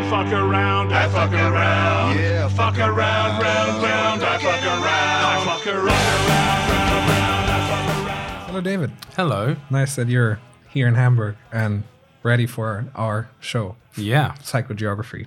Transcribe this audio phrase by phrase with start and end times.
[0.00, 2.18] around, fuck around, I fuck around.
[2.18, 4.84] Yeah, fuck around, round, round, I fuck around.
[4.84, 8.46] I fuck around, round, round, round, I fuck around.
[8.46, 8.92] Hello, David.
[9.16, 9.56] Hello.
[9.70, 11.84] Nice that you're here in Hamburg and
[12.22, 15.26] ready for our show, Yeah, Psychogeography.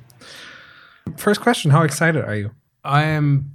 [1.18, 2.52] First question How excited are you?
[2.84, 3.52] I am.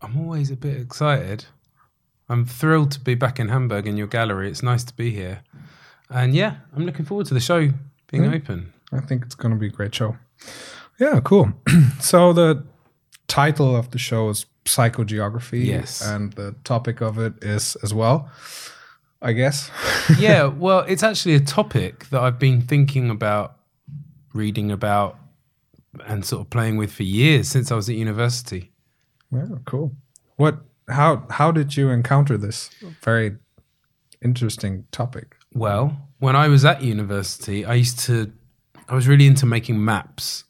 [0.00, 1.46] I'm always a bit excited.
[2.28, 4.50] I'm thrilled to be back in Hamburg in your gallery.
[4.50, 5.40] It's nice to be here,
[6.10, 7.70] and yeah, I'm looking forward to the show
[8.10, 8.34] being mm-hmm.
[8.34, 8.72] open.
[8.92, 10.16] I think it's going to be a great show.
[10.98, 11.52] Yeah, cool.
[12.00, 12.64] so, the
[13.28, 15.64] title of the show is Psychogeography.
[15.64, 16.02] Yes.
[16.02, 18.30] And the topic of it is as well,
[19.22, 19.70] I guess.
[20.18, 23.56] yeah, well, it's actually a topic that I've been thinking about,
[24.34, 25.18] reading about,
[26.06, 28.72] and sort of playing with for years since I was at university.
[29.32, 29.96] yeah, cool.
[30.36, 32.70] What, how, how did you encounter this
[33.02, 33.36] very
[34.22, 35.36] interesting topic?
[35.54, 38.32] Well, when I was at university, I used to,
[38.88, 40.44] I was really into making maps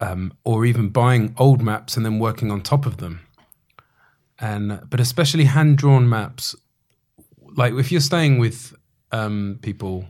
[0.00, 3.20] um, or even buying old maps and then working on top of them.
[4.38, 6.56] And, but especially hand drawn maps,
[7.56, 8.74] like if you're staying with
[9.12, 10.06] um, people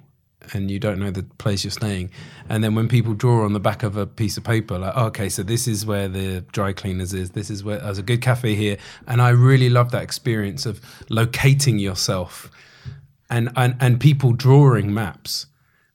[0.53, 2.11] and you don't know the place you're staying,
[2.48, 5.06] and then when people draw on the back of a piece of paper, like, oh,
[5.06, 8.20] okay, so this is where the dry cleaners is, this is where there's a good
[8.20, 8.77] cafe here.
[9.06, 12.50] And I really love that experience of locating yourself
[13.31, 15.47] and, and and people drawing maps.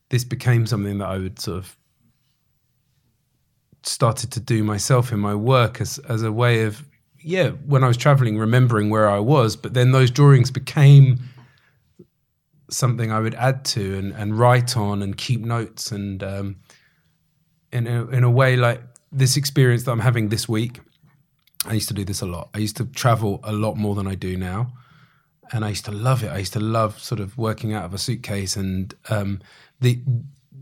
[0.10, 1.78] This became something that I would sort of
[3.84, 6.84] started to do myself in my work as as a way of
[7.22, 11.20] yeah when I was traveling remembering where I was but then those drawings became
[12.70, 16.58] something I would add to and, and write on and keep notes and um,
[17.72, 20.82] in a, in a way like this experience that I'm having this week
[21.66, 22.50] I used to do this a lot.
[22.54, 24.72] I used to travel a lot more than I do now
[25.52, 26.30] and I used to love it.
[26.30, 29.42] I used to love sort of working out of a suitcase and um,
[29.80, 30.02] the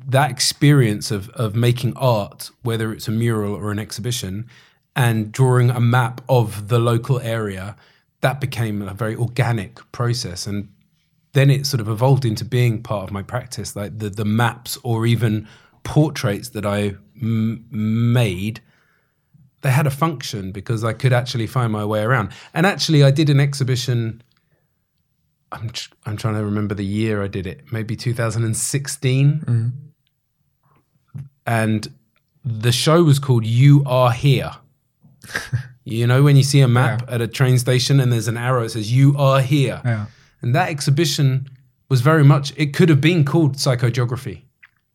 [0.07, 4.47] that experience of of making art, whether it's a mural or an exhibition,
[4.95, 7.75] and drawing a map of the local area.
[8.21, 10.70] That became a very organic process, and
[11.33, 14.77] then it sort of evolved into being part of my practice, like the the maps
[14.83, 15.48] or even
[15.83, 18.61] portraits that I m- made
[19.61, 22.31] they had a function because I could actually find my way around.
[22.54, 24.21] And actually, I did an exhibition.
[25.52, 27.71] I'm tr- I'm trying to remember the year I did it.
[27.71, 29.39] Maybe 2016.
[29.39, 29.67] Mm-hmm.
[31.45, 31.87] And
[32.43, 34.52] the show was called "You Are Here."
[35.83, 38.63] you know when you see a map at a train station and there's an arrow
[38.63, 40.05] that says "You Are Here," Yeah.
[40.41, 41.49] and that exhibition
[41.89, 42.53] was very much.
[42.57, 44.43] It could have been called psychogeography.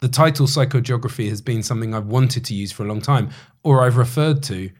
[0.00, 3.30] The title psychogeography has been something I've wanted to use for a long time,
[3.62, 4.70] or I've referred to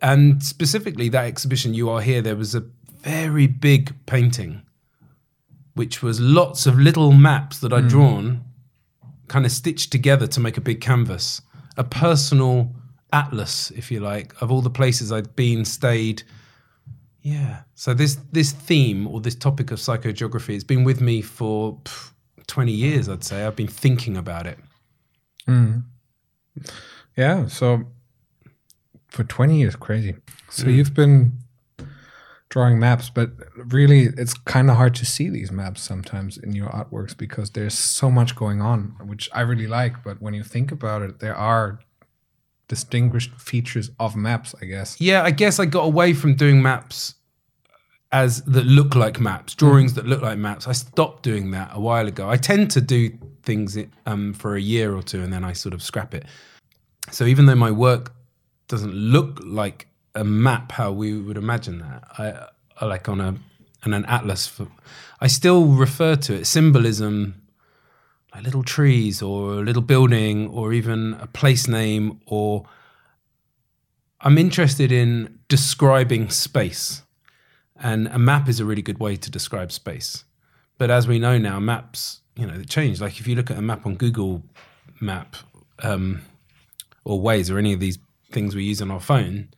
[0.00, 2.64] and specifically that exhibition you are here there was a
[3.02, 4.62] very big painting
[5.74, 8.42] which was lots of little maps that i'd drawn
[9.28, 11.40] kind of stitched together to make a big canvas
[11.76, 12.74] a personal
[13.12, 16.22] atlas if you like of all the places i'd been stayed
[17.22, 21.76] yeah so this this theme or this topic of psychogeography has been with me for
[21.84, 22.10] pff,
[22.46, 24.58] 20 years i'd say i've been thinking about it
[27.16, 27.46] Yeah.
[27.46, 27.84] So
[29.08, 30.14] for 20 years, crazy.
[30.50, 30.74] So Mm.
[30.76, 31.32] you've been
[32.48, 36.68] drawing maps, but really it's kind of hard to see these maps sometimes in your
[36.68, 40.02] artworks because there's so much going on, which I really like.
[40.02, 41.80] But when you think about it, there are
[42.68, 45.00] distinguished features of maps, I guess.
[45.00, 47.14] Yeah, I guess I got away from doing maps
[48.10, 50.66] as that look like maps, drawings that look like maps.
[50.66, 52.30] I stopped doing that a while ago.
[52.30, 53.10] I tend to do
[53.42, 53.76] things
[54.06, 56.24] um, for a year or two and then I sort of scrap it.
[57.10, 58.14] So even though my work
[58.68, 59.87] doesn't look like
[60.18, 63.36] a map how we would imagine that, I, I like on a
[63.84, 64.46] on an atlas.
[64.46, 64.68] For,
[65.20, 67.40] I still refer to it symbolism,
[68.34, 72.66] like little trees or a little building or even a place name or
[74.20, 77.02] I'm interested in describing space.
[77.80, 80.24] And a map is a really good way to describe space.
[80.76, 83.00] But as we know now, maps, you know, they change.
[83.00, 84.42] Like if you look at a map on Google
[85.00, 85.36] Map
[85.80, 86.22] um,
[87.04, 87.98] or Waze or any of these
[88.32, 89.48] things we use on our phone,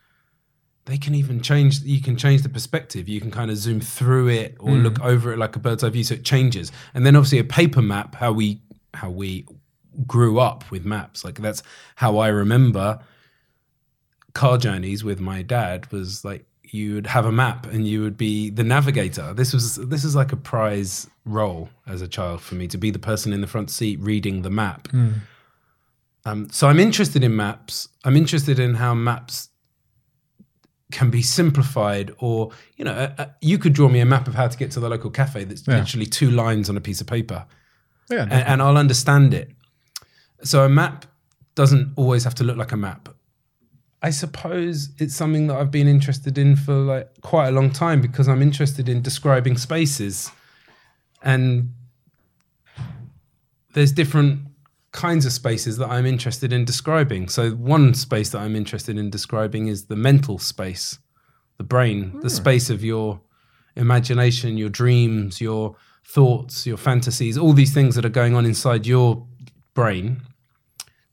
[0.87, 1.81] they can even change.
[1.83, 3.09] You can change the perspective.
[3.09, 5.91] You can kind of zoom through it or look over it like a bird's eye
[5.91, 6.73] view, so it changes.
[6.95, 8.61] And then obviously a paper map, how we
[8.95, 9.47] how we
[10.07, 11.25] grew up with maps.
[11.25, 11.63] Like that's
[11.97, 13.01] how I remember
[14.33, 18.17] car journeys with my dad was like you would have a map and you would
[18.17, 19.35] be the navigator.
[19.35, 22.91] This was this is like a prize role as a child for me to be
[22.91, 24.89] the person in the front seat reading the map.
[26.25, 27.89] Um, so I'm interested in maps.
[28.05, 29.50] I'm interested in how maps
[30.91, 34.35] can be simplified, or you know, uh, uh, you could draw me a map of
[34.35, 35.45] how to get to the local cafe.
[35.45, 35.79] That's Yeah.
[35.79, 37.47] literally two lines on a piece of paper
[38.11, 38.23] Yeah.
[38.23, 39.51] and, and I'll understand it.
[40.43, 41.07] So a map
[41.55, 43.09] doesn't always have to look like a map.
[44.03, 48.01] I suppose it's something that I've been interested in for like quite a long time
[48.01, 50.31] because I'm interested in describing spaces
[51.23, 51.75] and
[53.75, 54.41] there's different
[54.93, 57.29] kinds of spaces that I'm interested in describing.
[57.29, 60.99] So one space that I'm interested in describing is the mental space,
[61.59, 62.29] the brain, the hmm.
[62.29, 63.21] space of your
[63.77, 68.87] imagination, your dreams, your thoughts, your fantasies, all these things that are going on inside
[68.87, 69.27] your
[69.75, 70.23] brain.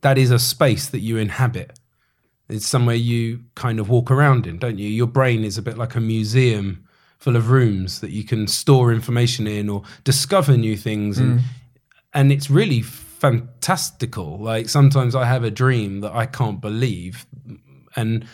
[0.02, 1.78] That is a space that you inhabit.
[2.50, 4.88] It's somewhere you kind of walk around in, don't you?
[4.88, 6.88] Your brain is a bit like a museum
[7.20, 11.46] full of rooms that you can store information in or discover new things and hmm.
[12.14, 12.84] and it's really
[13.20, 14.38] fantastical.
[14.38, 17.26] Like sometimes I have a dream that I can't believe
[17.96, 18.26] and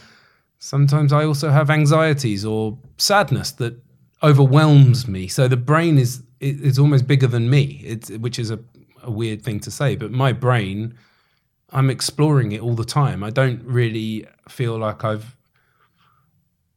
[0.60, 3.82] sometimes I also have anxieties or sadness that
[4.22, 5.28] overwhelms me.
[5.28, 7.82] So the brain is it's almost bigger than me.
[7.86, 8.60] It's which is a,
[9.02, 10.96] a weird thing to say, but my brain
[11.72, 13.24] I'm exploring it all the time.
[13.24, 15.36] I don't really feel like I've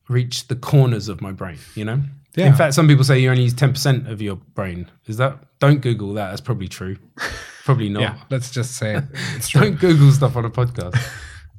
[0.08, 2.00] reached the corners of my brain, you know?
[2.34, 2.46] Yeah.
[2.46, 4.90] In fact, some people say you only use 10% of your brain.
[5.06, 5.38] Is that?
[5.58, 6.30] Don't Google that.
[6.30, 6.96] That's probably true.
[7.66, 8.00] Probably not.
[8.02, 9.04] Yeah, let's just say it.
[9.52, 10.96] Don't Google stuff on a podcast.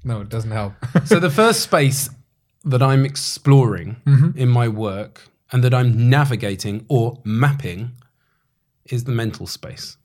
[0.04, 0.71] No, it doesn't help.
[1.06, 2.09] so the first space
[2.63, 3.98] that I'm exploring
[4.38, 7.92] in my work and that I'm navigating or mapping
[8.86, 9.98] is the mental space.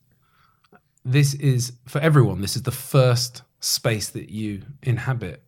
[1.04, 2.40] This is for everyone.
[2.40, 5.44] This is the first space that you inhabit.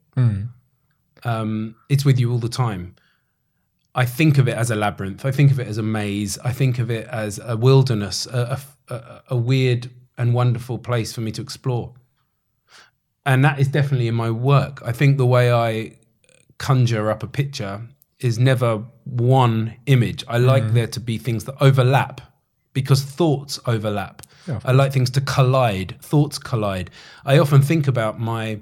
[1.24, 2.94] Um, it's with you all the time.
[3.94, 5.24] I think of it as a labyrinth.
[5.24, 6.38] I think of it as a maze.
[6.44, 11.20] I think of it as a wilderness, a, a, a weird and wonderful place for
[11.20, 11.94] me to explore.
[13.26, 14.82] And that is definitely in my work.
[14.84, 15.96] I think the way I
[16.58, 17.82] conjure up a picture
[18.20, 20.24] is never one image.
[20.28, 20.72] I like mm.
[20.74, 22.20] there to be things that overlap
[22.72, 24.22] because thoughts overlap.
[24.46, 24.60] Yeah.
[24.64, 26.90] I like things to collide, thoughts collide.
[27.24, 28.60] I often think about my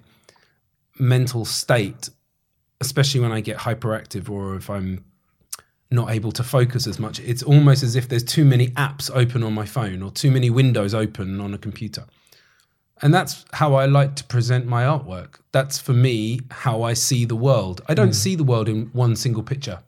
[0.99, 2.11] mental state,
[2.81, 5.05] especially when I get hyperactive or if I'm
[5.93, 7.21] not able to focus as much.
[7.21, 10.51] It's almost as if there's too many apps open on my phone or too many
[10.51, 12.05] windows open on a computer.
[13.03, 15.41] And that's how I like to present my artwork.
[15.51, 17.81] That's for me how I see the world.
[17.89, 19.81] I don't see the world in one single picture.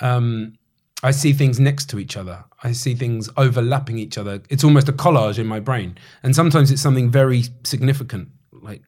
[0.00, 0.58] Um,
[1.02, 2.44] I see things next to each other.
[2.62, 4.40] I see things overlapping each other.
[4.50, 5.96] It's almost a collage in my brain.
[6.22, 8.82] And sometimes it's something very significant, like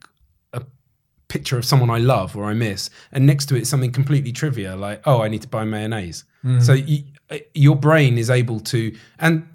[1.27, 4.77] picture of someone I love or I miss, and next to it something completely trivial,
[4.77, 6.23] like oh, I need to buy mayonnaise.
[6.61, 7.05] So y
[7.53, 9.47] your brain is able to, and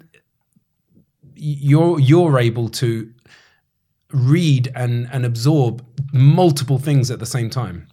[1.35, 3.11] you're you're able to
[4.11, 7.87] read and and absorb multiple things at the same time.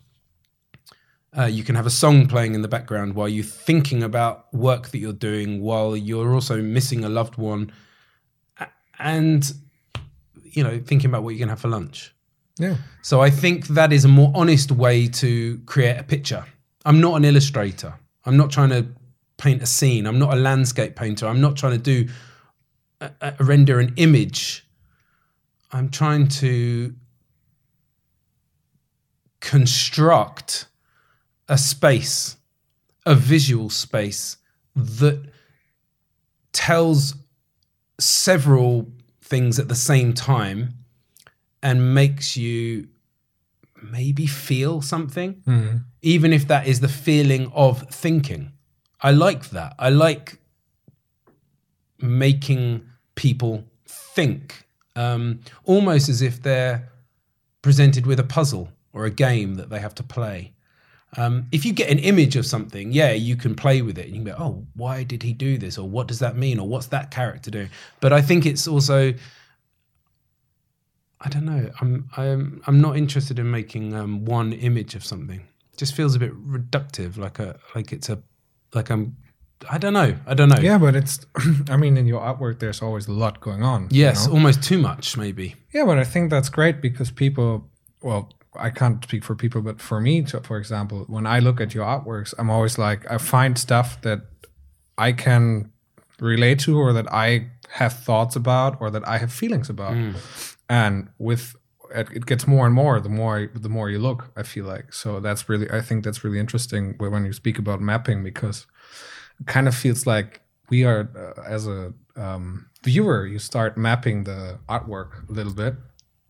[1.38, 4.88] Uh, you can have a song playing in the background while you're thinking about work
[4.88, 7.70] that you're doing, while you're also missing a loved one,
[8.98, 9.52] and
[10.42, 12.12] you know thinking about what you're gonna have for lunch.
[12.58, 12.76] Yeah.
[13.02, 16.44] So I think that is a more honest way to create a picture.
[16.84, 17.94] I'm not an illustrator.
[18.24, 18.86] I'm not trying to
[19.36, 20.06] paint a scene.
[20.06, 21.26] I'm not a landscape painter.
[21.26, 22.08] I'm not trying to do
[23.00, 24.66] a, a- render an image.
[25.72, 26.94] I'm trying to
[29.40, 30.66] construct
[31.48, 32.36] a space,
[33.06, 34.36] a visual space
[34.74, 35.30] that
[36.52, 37.14] tells
[38.00, 38.90] several
[39.20, 40.77] things at the same time
[41.62, 42.88] and makes you
[43.82, 45.42] maybe feel something,
[46.02, 48.52] even if that is the feeling of thinking.
[49.00, 49.74] I like that.
[49.78, 50.38] I like
[52.00, 52.82] making
[53.14, 56.88] people think, um, almost as if they're
[57.62, 60.52] presented with a puzzle or a game that they have to play.
[61.16, 64.06] Um, if you get an image of something, yeah, you can play with it.
[64.06, 65.78] and You can go, oh, why did he do this?
[65.78, 66.58] Or what does that mean?
[66.58, 67.70] Or what's that character doing?
[68.00, 69.14] But I think it's also
[71.20, 71.70] I don't know.
[71.80, 75.40] I'm I'm I'm not interested in making um, one image of something.
[75.72, 78.22] It just feels a bit reductive, like a like it's a
[78.74, 79.16] like I'm.
[79.68, 80.14] I don't know.
[80.24, 80.60] I don't know.
[80.60, 81.26] Yeah, but it's.
[81.68, 83.88] I mean, in your artwork, there's always a lot going on.
[83.90, 84.34] you Yes, know?
[84.34, 85.56] almost too much, maybe.
[85.74, 87.68] Yeah, but I think that's great because people.
[88.00, 91.74] Well, I can't speak for people, but for me, for example, when I look at
[91.74, 94.20] your artworks, I'm always like, I find stuff that
[94.96, 95.72] I can
[96.20, 99.96] relate to, or that I have thoughts about, or that I have feelings about.
[100.68, 101.56] And with
[101.94, 104.30] it, it gets more and more the more the more you look.
[104.36, 105.70] I feel like so that's really.
[105.70, 108.66] I think that's really interesting when you speak about mapping because
[109.40, 114.24] it kind of feels like we are uh, as a um, viewer you start mapping
[114.24, 115.74] the artwork a little bit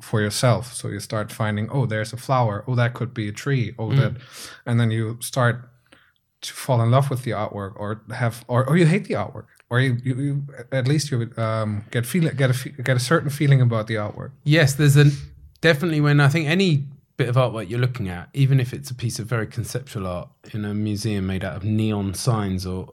[0.00, 3.33] for yourself so you start finding oh there's a flower oh that could be a
[3.33, 4.12] tree oh that
[4.64, 5.68] and then you start
[6.40, 9.47] to fall in love with the artwork or have or, or you hate the artwork
[9.70, 13.30] or you, you, you at least you um, get feel get a get a certain
[13.30, 15.12] feeling about the artwork Yes, there's an
[15.60, 16.84] definitely when I think any
[17.18, 20.28] bit of artwork you're looking at, even if it's a piece of very conceptual art
[20.54, 22.88] in a museum made out of neon signs, or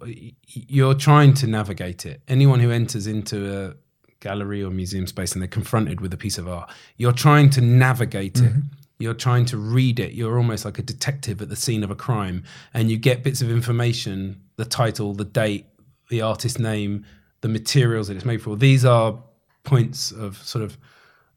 [0.48, 2.22] you're trying to navigate it.
[2.27, 3.75] Anyone who enters into a
[4.20, 7.62] gallery or museum space and they're confronted with a piece of art, you're trying to
[7.62, 8.51] navigate it.
[8.98, 10.13] You're trying to read it.
[10.13, 13.41] You're almost like a detective at the scene of a crime, and you get bits
[13.41, 15.67] of information: the title, the date,
[16.10, 17.06] the artist name,
[17.42, 18.56] the materials that it's made for.
[18.56, 19.18] These are
[19.64, 20.78] points of sort of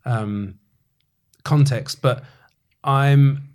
[0.04, 0.58] um,
[1.44, 2.24] context, but
[2.84, 3.48] I'm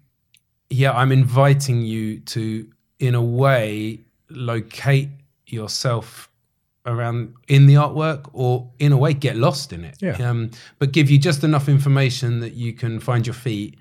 [0.70, 2.68] yeah, I'm inviting you to
[3.00, 5.10] in a way locate
[5.46, 6.30] yourself
[6.86, 9.98] around in the artwork or in a way get lost in it.
[10.02, 10.16] Yeah.
[10.18, 13.78] Um, but give you just enough information that you can find your feet,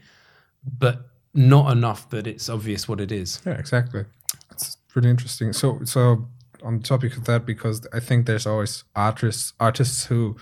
[0.79, 3.41] but not enough that it's obvious what it is.
[3.47, 4.05] Yeah, exactly.
[4.51, 5.53] It's really interesting.
[5.53, 6.29] So, so
[6.63, 10.37] on the topic of that, because I think there's always artists artists who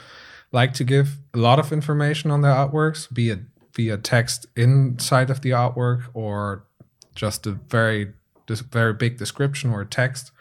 [0.52, 3.40] like to give a lot of information on their artworks, be it
[3.74, 6.64] via text inside of the artwork or
[7.14, 8.12] just a very
[8.46, 10.32] this very big description or text.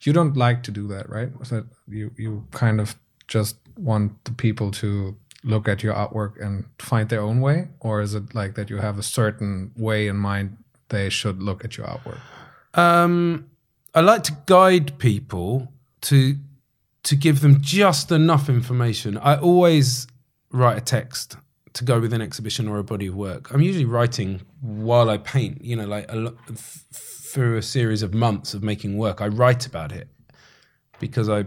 [0.00, 1.30] You don't like to do that, right?
[1.44, 2.96] So you you kind of
[3.28, 8.00] just want the people to look at your artwork and find their own way, or
[8.00, 10.56] is it like that you have a certain way in mind
[10.88, 12.18] they should look at your artwork?
[12.74, 13.46] Um,
[13.94, 15.72] I like to guide people
[16.02, 16.36] to
[17.04, 19.18] to give them just enough information.
[19.18, 20.06] I always
[20.50, 21.36] write a text
[21.72, 23.52] to go with an exhibition or a body of work.
[23.52, 25.64] I'm usually writing while I paint.
[25.64, 29.92] You know, like a, through a series of months of making work, I write about
[29.92, 30.08] it
[30.98, 31.40] because I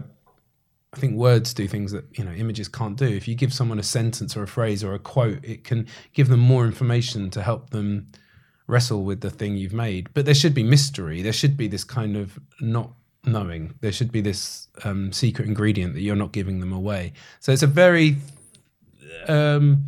[0.92, 3.06] I think words do things that you know images can't do.
[3.06, 6.28] If you give someone a sentence or a phrase or a quote, it can give
[6.28, 8.12] them more information to help them
[8.66, 10.12] wrestle with the thing you've made.
[10.14, 11.22] But there should be mystery.
[11.22, 12.90] There should be this kind of not
[13.24, 13.74] knowing.
[13.80, 17.12] There should be this um, secret ingredient that you're not giving them away.
[17.40, 18.16] So it's a very
[19.28, 19.86] um,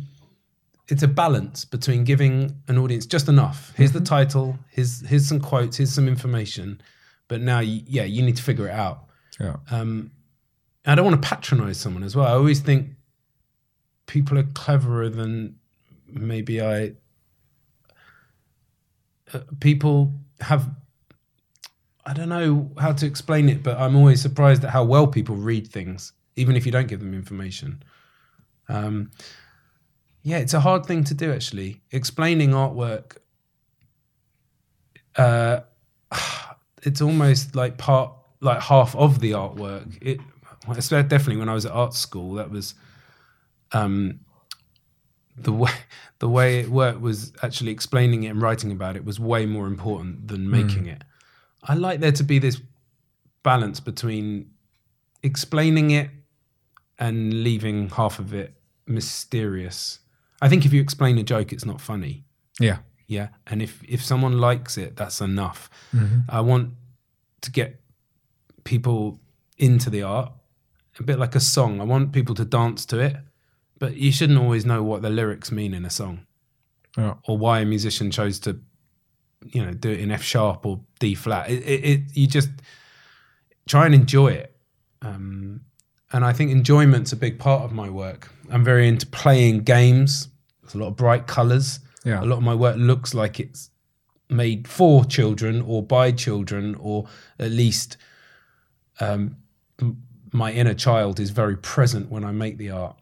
[0.87, 3.73] it's a balance between giving an audience just enough.
[3.75, 4.57] Here's the title.
[4.69, 5.77] Here's here's some quotes.
[5.77, 6.81] Here's some information.
[7.27, 9.05] But now, you, yeah, you need to figure it out.
[9.39, 9.57] Yeah.
[9.69, 10.11] Um,
[10.85, 12.25] I don't want to patronize someone as well.
[12.25, 12.89] I always think
[14.07, 15.55] people are cleverer than
[16.07, 16.93] maybe I.
[19.59, 20.69] People have.
[22.05, 25.35] I don't know how to explain it, but I'm always surprised at how well people
[25.35, 27.83] read things, even if you don't give them information.
[28.67, 29.11] Um,
[30.23, 31.81] yeah, it's a hard thing to do actually.
[31.91, 33.17] Explaining artwork,
[35.15, 35.61] uh,
[36.83, 39.97] it's almost like part, like half of the artwork.
[40.01, 40.19] It,
[40.67, 42.75] definitely when I was at art school, that was,
[43.71, 44.19] um,
[45.43, 45.71] the way
[46.19, 49.67] the way it worked was actually explaining it and writing about it was way more
[49.67, 50.51] important than hmm.
[50.51, 51.03] making it.
[51.63, 52.61] I like there to be this
[53.43, 54.51] balance between
[55.23, 56.09] explaining it
[56.97, 58.53] and leaving half of it
[58.85, 59.99] mysterious.
[60.41, 62.25] I think if you explain a joke, it's not funny.
[62.59, 62.79] Yeah.
[63.07, 63.29] Yeah.
[63.47, 65.69] And if if someone likes it, that's enough.
[65.95, 66.19] Mm-hmm.
[66.29, 66.73] I want
[67.41, 67.81] to get
[68.63, 69.19] people
[69.57, 70.31] into the art,
[70.99, 71.81] a bit like a song.
[71.81, 73.15] I want people to dance to it,
[73.79, 76.25] but you shouldn't always know what the lyrics mean in a song
[76.97, 77.15] Yeah.
[77.27, 78.59] or why a musician chose to,
[79.45, 81.49] you know, do it in F sharp or D flat.
[81.49, 82.49] It, it, it you just
[83.67, 84.55] try and enjoy it.
[85.01, 85.61] Um,
[86.11, 88.29] and I think enjoyment's a big part of my work.
[88.49, 90.27] I'm very into playing games.
[90.61, 91.79] There's a lot of bright colors.
[92.03, 92.21] Yeah.
[92.21, 93.69] A lot of my work looks like it's
[94.29, 97.05] made for children or by children, or
[97.39, 97.97] at least
[98.99, 99.37] um,
[100.31, 102.97] my inner child is very present when I make the art.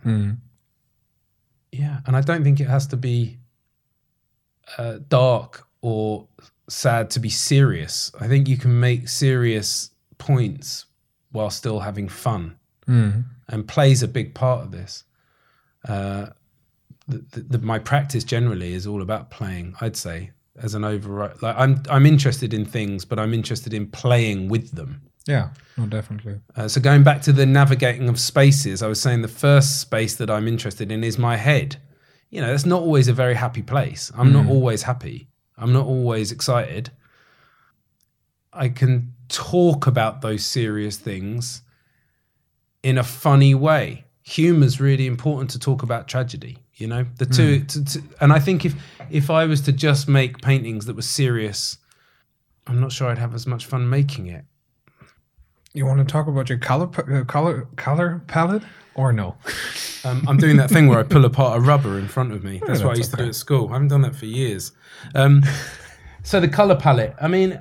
[1.72, 3.38] Yeah, and I don't think it has to be
[4.78, 6.28] uh, dark or
[6.70, 8.12] sad to be serious.
[8.20, 10.86] I think you can make serious points
[11.32, 12.56] while still having fun,
[13.50, 15.04] and plays a big part of this.
[15.88, 16.28] Uh,
[17.08, 19.76] the, the, the, my practice generally is all about playing.
[19.80, 23.88] I'd say as an override, like I'm I'm interested in things, but I'm interested in
[23.88, 25.02] playing with them.
[25.28, 25.50] Yeah.
[25.78, 26.40] No, definitely.
[26.56, 30.16] Uh, so going back to the navigating of spaces, I was saying the first space
[30.16, 31.78] that I'm interested in is my head.
[32.30, 34.12] You know, that's not always a very happy place.
[34.16, 35.28] I'm not always happy.
[35.58, 36.92] I'm not always excited.
[38.54, 41.62] I can talk about those serious things
[42.84, 44.06] in a funny way.
[44.24, 46.58] Humor's really important to talk about tragedy.
[46.78, 48.76] You know, the two, to, to, and I think if
[49.10, 51.80] if I was to just make paintings that were serious,
[52.68, 54.46] I'm not sure I'd have as much fun making it.
[55.74, 58.62] You want to talk about your color uh, color color palette
[58.94, 59.38] or no?
[60.04, 62.62] Um, I'm doing that thing where I pull apart a rubber in front of me.
[62.68, 63.70] That's what I that's used to do at school.
[63.70, 64.72] I haven't done that for years.
[65.16, 65.44] Um,
[66.22, 67.16] so the color palette.
[67.20, 67.60] I mean,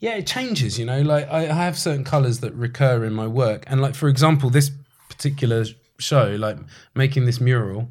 [0.00, 0.78] yeah, it changes.
[0.78, 3.94] You know, like I, I have certain colors that recur in my work, and like
[3.94, 4.70] for example, this
[5.10, 5.66] particular
[5.98, 6.56] show, like
[6.94, 7.90] making this mural,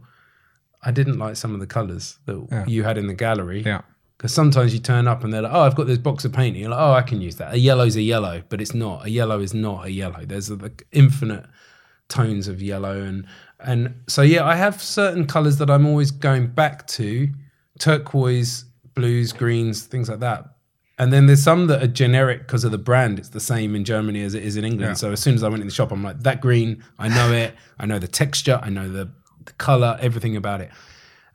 [0.85, 2.65] I didn't like some of the colors that Yeah.
[2.67, 3.63] you had in the gallery.
[3.65, 3.81] Yeah.
[4.17, 6.55] Because sometimes you turn up and they're like, oh, I've got this box of paint.
[6.55, 7.53] And You're like, oh, I can use that.
[7.53, 9.05] A yellow's a yellow, but it's not.
[9.05, 10.23] A yellow is not a yellow.
[10.25, 11.45] There's like infinite
[12.07, 13.01] tones of yellow.
[13.01, 13.25] And,
[13.59, 17.27] and so, yeah, I have certain colors that I'm always going back to
[17.79, 20.45] turquoise, blues, greens, things like that.
[20.97, 23.19] And then there's some that are generic because of the brand.
[23.19, 24.91] It's the same in Germany as it is in England.
[24.91, 24.93] Yeah.
[24.93, 27.33] So as soon as I went in the shop, I'm like, that green, I know
[27.33, 27.53] it.
[27.77, 28.59] I know the texture.
[28.63, 29.11] I know the,
[29.45, 30.71] the color, everything about it.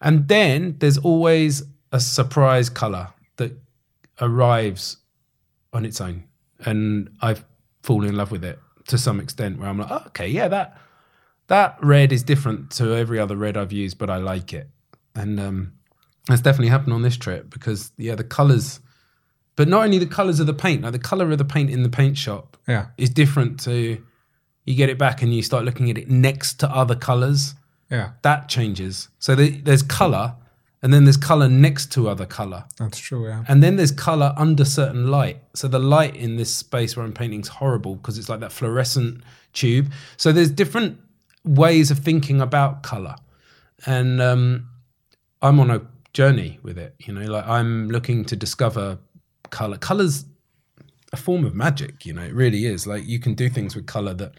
[0.01, 1.63] And then there's always
[1.93, 3.53] a surprise color that
[4.21, 4.97] arrives
[5.73, 6.25] on its own.
[6.65, 7.45] And I've
[7.83, 10.77] fallen in love with it to some extent where I'm like, oh, okay, yeah, that
[11.49, 14.69] that red is different to every other red I've used, but I like it.
[15.15, 15.73] And um,
[16.29, 18.79] that's definitely happened on this trip because yeah, the colors,
[19.57, 21.83] but not only the colors of the paint, like the color of the paint in
[21.83, 22.87] the paint shop Yeah.
[22.97, 24.01] is different to
[24.65, 27.55] you get it back and you start looking at it next to other colors
[27.91, 28.11] Yeah.
[28.23, 29.09] that changes.
[29.19, 30.35] So the, there's color,
[30.83, 33.27] and then there's color next to other color, That's true.
[33.29, 33.45] Yeah.
[33.49, 35.39] and then there's color under certain light.
[35.55, 38.53] So the light in this space where I'm painting is horrible because it's like that
[38.53, 39.91] fluorescent tube.
[40.17, 40.99] So there's different
[41.45, 43.17] ways of thinking about color,
[43.87, 44.69] and um,
[45.43, 45.83] I'm on a
[46.15, 46.95] journey with it.
[47.01, 48.99] You know, like I'm looking to discover
[49.51, 49.77] color.
[49.79, 50.25] Color's
[51.13, 52.07] a form of magic.
[52.07, 52.87] You know, it really is.
[52.87, 54.33] Like you can do things with color that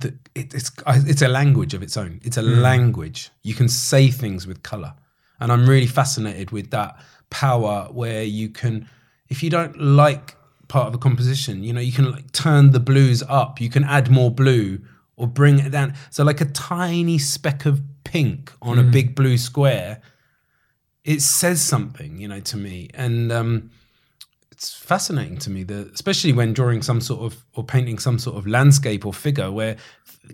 [0.00, 2.20] that it, it's it's a language of its own.
[2.22, 3.30] It's a language.
[3.42, 4.94] You can say things with color,
[5.40, 6.98] and I'm really fascinated with that
[7.30, 8.88] power where you can,
[9.28, 10.36] if you don't like
[10.68, 13.60] part of a composition, you know, you can like turn the blues up.
[13.60, 14.80] You can add more blue
[15.16, 15.94] or bring it down.
[16.10, 20.00] So like a tiny speck of pink on a big blue square,
[21.04, 23.32] it says something, you know, to me, and.
[23.32, 23.70] um
[24.58, 28.36] it's fascinating to me that especially when drawing some sort of or painting some sort
[28.36, 29.76] of landscape or figure where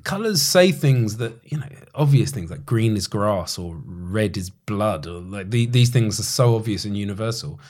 [0.02, 4.49] colors say things that you know obvious things like green is grass or red is
[4.49, 7.61] blood or like the, these things are so obvious and universal.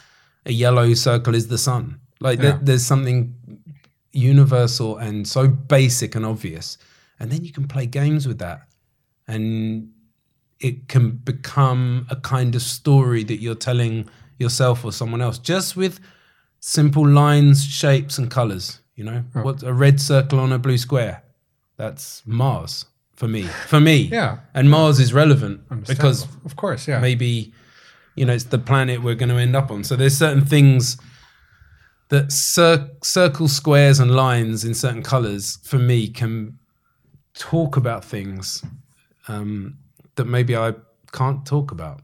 [0.46, 1.98] A yellow circle is the sun.
[2.20, 3.34] Like there- there's something
[4.12, 6.78] universal and so basic and obvious.
[7.18, 8.62] And then you can play games with that
[9.26, 9.90] and
[10.60, 15.76] it can become a kind of story that you're telling yourself or someone else just
[15.76, 15.98] with
[16.66, 18.80] simple lines, shapes, and colors.
[18.96, 21.22] You know, what's a red circle on a blue square?
[21.76, 23.42] That's Mars for me.
[23.68, 24.38] For me, Yeah.
[24.54, 27.00] And Mars is relevant because of course, yeah.
[27.00, 27.52] maybe
[28.14, 29.84] you know it's the planet we're going to end up on.
[29.84, 30.96] So there's certain things
[32.08, 36.58] that cir- circle, squares, and lines in certain colors for me can
[37.34, 38.64] talk about things
[39.28, 39.76] um,
[40.14, 40.74] that maybe I
[41.12, 42.00] can't talk about.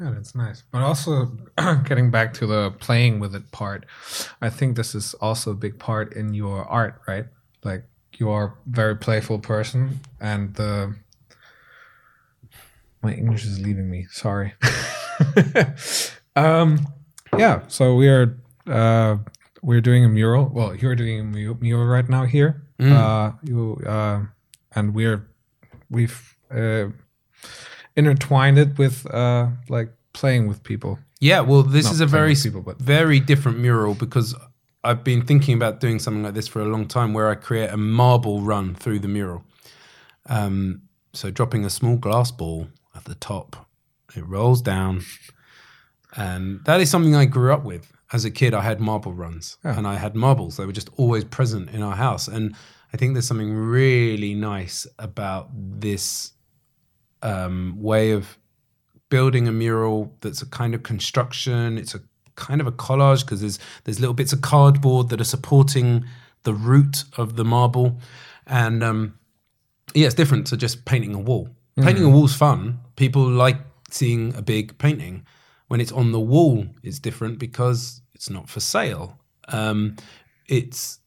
[0.00, 0.62] Yeah, that's nice.
[0.70, 1.36] But also
[1.84, 3.84] getting back to the playing with it part,
[4.40, 7.26] I think this is also a big part in your art, right?
[7.62, 7.84] Like
[8.16, 10.94] you are a very playful person and the
[13.02, 14.06] my English is leaving me.
[14.10, 14.54] Sorry.
[16.36, 16.86] um
[17.36, 19.18] yeah, so we are uh
[19.62, 20.48] we're doing a mural.
[20.48, 22.62] Well, you're doing a mu- mural right now here.
[22.80, 24.22] Uh you uh
[24.74, 25.28] and we're
[25.90, 26.86] we've uh
[28.00, 30.98] intertwined it with uh like playing with people.
[31.20, 34.34] Yeah, well, this Not is a very people, but- very different mural because
[34.82, 37.70] I've been thinking about doing something like this for a long time, where I create
[37.70, 39.44] a marble run through the mural.
[40.26, 40.82] Um,
[41.12, 43.66] so dropping a small glass ball at the top,
[44.16, 45.02] it rolls down,
[46.16, 47.92] and that is something I grew up with.
[48.12, 50.56] As a kid, I had marble runs, and I had marbles.
[50.56, 52.56] They were just always present in our house, and
[52.92, 56.32] I think there's something really nice about this
[57.22, 58.38] um, way of
[59.08, 61.78] building a mural that's a kind of construction.
[61.78, 62.00] It's a
[62.36, 66.04] kind of a collage because there's there's little bits of cardboard that are supporting
[66.44, 67.98] the route of the marble,
[68.46, 69.18] and um,
[69.94, 71.48] yeah, it's different to just painting a wall.
[71.80, 72.78] Painting a wall's fun.
[72.96, 73.56] People like
[73.90, 75.24] seeing a big painting.
[75.68, 79.18] When it's on the wall, it's different because it's not for sale.
[79.48, 79.96] Um,
[80.46, 80.99] it's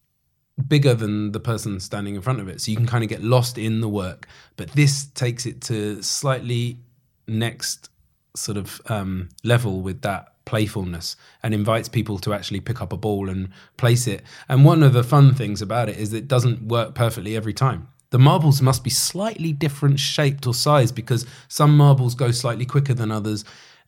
[0.68, 2.62] bigger than the person standing in front of it.
[2.62, 4.28] So you can kind of get lost in the work.
[4.56, 6.80] But this takes it to slightly
[7.28, 7.90] next
[8.36, 12.98] sort of um, level with that playfulness and invites people to actually pick up a
[12.98, 14.24] ball and place it.
[14.50, 17.88] And one of the fun things about it is it doesn't work perfectly every time.
[18.10, 22.94] The marbles must be slightly different shaped or size because some marbles go slightly quicker
[22.94, 23.44] than others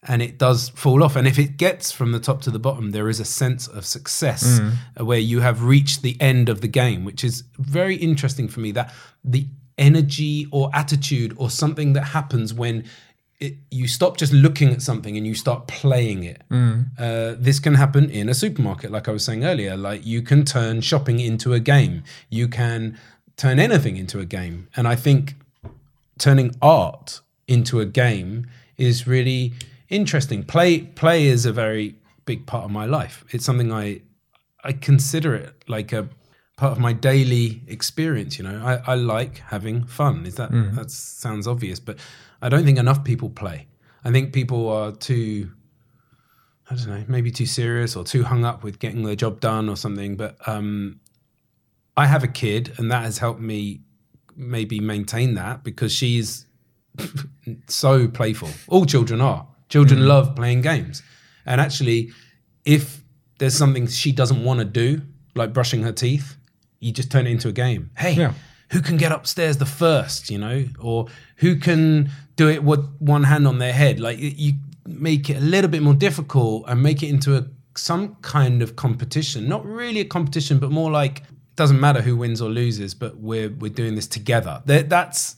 [0.07, 1.15] and it does fall off.
[1.15, 3.85] And if it gets from the top to the bottom, there is a sense of
[3.85, 4.59] success
[4.99, 8.59] uh, where you have reached the end of the game, which is very interesting for
[8.59, 8.71] me.
[8.71, 12.83] That the energy or attitude or something that happens when
[13.39, 16.41] it, you stop just looking at something and you start playing it.
[16.97, 19.75] Uh, this can happen in a supermarket, like I was saying earlier.
[19.75, 22.03] Like you can turn shopping into a game.
[22.29, 22.97] You can
[23.35, 24.69] turn anything into a game.
[24.77, 25.35] And I think
[26.17, 29.53] turning art into a game is really
[29.89, 30.43] interesting.
[30.43, 31.95] Play play is a very
[32.25, 33.23] big part of my life.
[33.29, 34.01] It's something I
[34.63, 36.09] I consider it like a
[36.57, 38.37] part of my daily experience.
[38.37, 40.25] You know, I, I like having fun.
[40.25, 41.97] Is that that sounds obvious, but
[42.41, 43.67] I don't think enough people play.
[44.03, 45.51] I think people are too
[46.69, 49.69] I don't know, maybe too serious or too hung up with getting their job done
[49.69, 50.15] or something.
[50.15, 50.99] But um,
[51.95, 53.81] I have a kid, and that has helped me
[54.35, 56.47] maybe maintain that because she's
[57.67, 58.49] so playful.
[58.67, 59.47] All children are.
[59.69, 60.07] Children mm.
[60.07, 61.01] love playing games.
[61.45, 62.11] And actually,
[62.65, 63.01] if
[63.39, 65.01] there's something she doesn't want to do,
[65.35, 66.37] like brushing her teeth,
[66.79, 67.91] you just turn it into a game.
[67.97, 68.33] Hey, Yeah.
[68.71, 73.23] who can get upstairs the first, you know, or who can do it with one
[73.23, 73.99] hand on their head?
[73.99, 74.53] Like you
[74.87, 77.45] make it a little bit more difficult and make it into a
[77.77, 79.49] some kind of competition.
[79.49, 83.17] Not really a competition, but more like it doesn't matter who wins or loses, but
[83.17, 84.61] we're we're doing this together.
[84.65, 85.35] That that's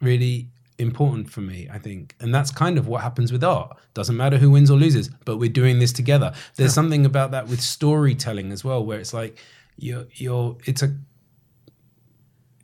[0.00, 2.14] really important for me, I think.
[2.20, 3.76] And that's kind of what happens with art.
[3.94, 6.32] Doesn't matter who wins or loses, but we're doing this together.
[6.56, 9.38] There's something about that with storytelling as well, where it's like
[9.76, 10.96] you're you're it's a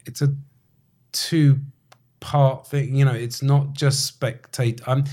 [0.06, 0.34] it's a
[1.12, 1.60] two
[2.20, 5.04] part thing, you know, it's not just spectate I'm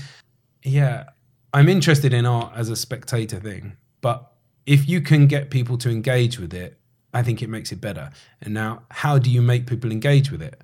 [0.62, 1.04] yeah,
[1.52, 4.32] I'm interested in art as a spectator thing, but
[4.66, 6.78] if you can get people to engage with it,
[7.14, 8.10] I think it makes it better.
[8.42, 10.60] And now, how do you make people engage with it?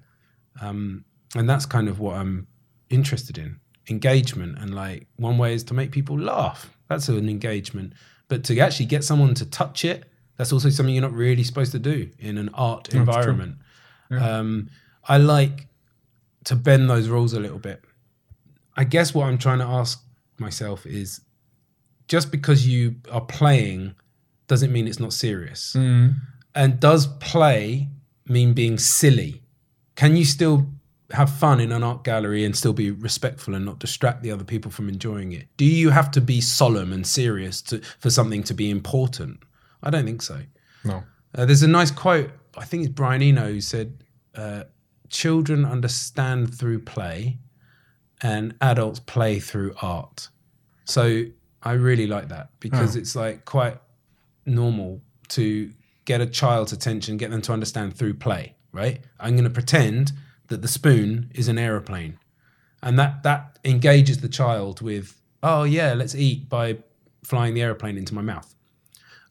[0.61, 2.47] Um, and that's kind of what I'm
[2.91, 4.59] interested in engagement.
[4.59, 6.71] And like, one way is to make people laugh.
[6.89, 7.93] That's an engagement.
[8.29, 10.05] But to actually get someone to touch it,
[10.37, 13.57] that's also something you're not really supposed to do in an art environment.
[14.11, 14.71] Um,
[15.09, 15.67] I like
[16.45, 17.85] to bend those rules a little bit.
[18.77, 20.03] I guess what I'm trying to ask
[20.39, 21.21] myself is
[22.09, 23.95] just because you are playing
[24.47, 25.75] doesn't mean it's not serious.
[26.55, 27.89] And does play
[28.27, 29.43] mean being silly?
[29.97, 30.67] Can you still
[31.15, 34.45] have fun in an art gallery and still be respectful and not distract the other
[34.45, 35.49] people from enjoying it?
[35.57, 39.41] Do you have to be solemn and serious to, for something to be important?
[39.83, 40.41] I don't think so.
[40.85, 41.05] No.
[41.35, 42.31] Uh, there's a nice quote.
[42.57, 44.65] I think it's Brian Eno who said, uh,
[45.09, 47.39] "Children understand through play,
[48.23, 50.29] and adults play through art."
[50.85, 51.25] So
[51.63, 53.79] I really like that because it's like quite
[54.47, 55.73] normal to
[56.05, 58.57] get a child's attention, get them to understand through play.
[58.73, 59.01] Right?
[59.21, 60.13] I'm going to pretend
[60.49, 62.19] that the spoon is an aeroplane,
[62.83, 66.79] and that that engages the child with, "Oh yeah, let's eat by
[67.23, 68.55] flying the aeroplane into my mouth."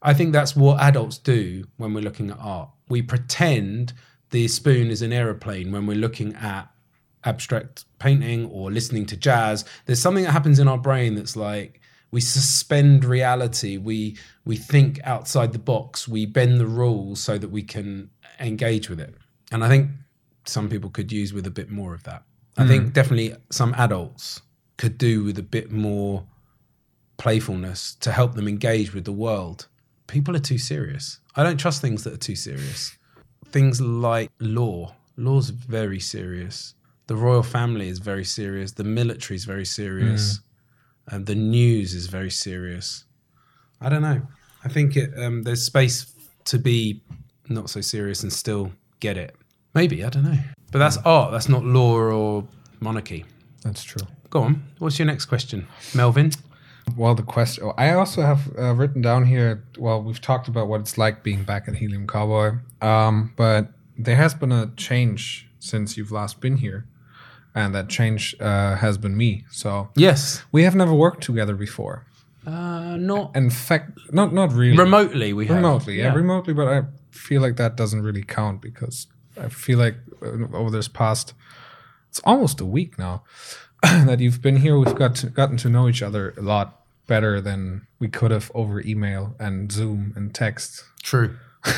[0.02, 2.68] I think that's what adults do when we're looking at art.
[2.88, 3.94] We pretend
[4.30, 6.68] the spoon is an aeroplane when we're looking at
[7.24, 9.64] abstract painting or listening to jazz.
[9.86, 13.76] There's something that happens in our brain that's like we suspend reality.
[13.76, 16.06] We we think outside the box.
[16.06, 19.14] We bend the rules so that we can engage with it.
[19.50, 19.90] And I think
[20.44, 22.22] some people could use with a bit more of that.
[22.56, 22.68] I mm.
[22.68, 24.42] think definitely some adults
[24.76, 26.24] could do with a bit more
[27.16, 29.66] playfulness to help them engage with the world.
[30.06, 31.18] People are too serious.
[31.36, 32.96] I don't trust things that are too serious.
[33.46, 34.94] Things like law.
[35.16, 36.74] Law's very serious.
[37.06, 38.72] The royal family is very serious.
[38.72, 40.40] The military is very serious.
[41.08, 43.04] And the news is very serious.
[43.80, 44.22] I don't know.
[44.64, 46.12] I think it, um, there's space
[46.46, 47.02] to be
[47.48, 49.36] not so serious and still get it.
[49.74, 50.38] Maybe, I don't know.
[50.72, 51.32] But that's art.
[51.32, 52.46] That's not law or
[52.80, 53.24] monarchy.
[53.62, 54.06] That's true.
[54.30, 54.62] Go on.
[54.78, 56.30] What's your next question, Melvin?
[56.96, 59.64] Well, the question I also have uh, written down here.
[59.78, 64.16] Well, we've talked about what it's like being back at Helium Cowboy, um, but there
[64.16, 66.84] has been a change since you've last been here,
[67.54, 69.44] and that change uh, has been me.
[69.50, 70.42] So Yes.
[70.52, 72.04] we have never worked together before.
[72.46, 75.32] Uh, not In fact, not not really remotely.
[75.32, 75.56] We have.
[75.56, 76.12] remotely, yeah.
[76.12, 76.52] remotely.
[76.52, 79.06] But I feel like that doesn't really count because
[79.44, 81.34] I feel like uh, over this past,
[82.08, 83.22] it's almost a week now
[83.82, 84.78] that you've been here.
[84.78, 88.50] We've got to, gotten to know each other a lot better than we could have
[88.54, 90.84] over email and Zoom and text.
[91.02, 91.36] True.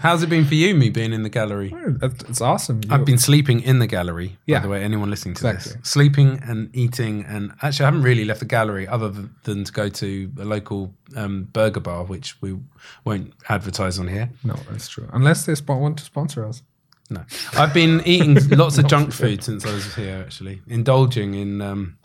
[0.00, 1.72] How's it been for you, me being in the gallery?
[2.02, 2.80] It's awesome.
[2.90, 4.36] I've been sleeping in the gallery.
[4.44, 4.58] Yeah.
[4.58, 5.80] By the way, anyone listening to Exactly.
[5.80, 9.10] this, sleeping and eating, and actually, I haven't really left the gallery other
[9.44, 12.58] than to go to a local um, burger bar, which we
[13.04, 14.30] won't advertise on here.
[14.42, 15.08] no, that's true.
[15.12, 16.62] Unless they want to sponsor us.
[17.10, 20.22] No, I've been eating lots of junk food since I was here.
[20.24, 21.98] Actually, indulging in um,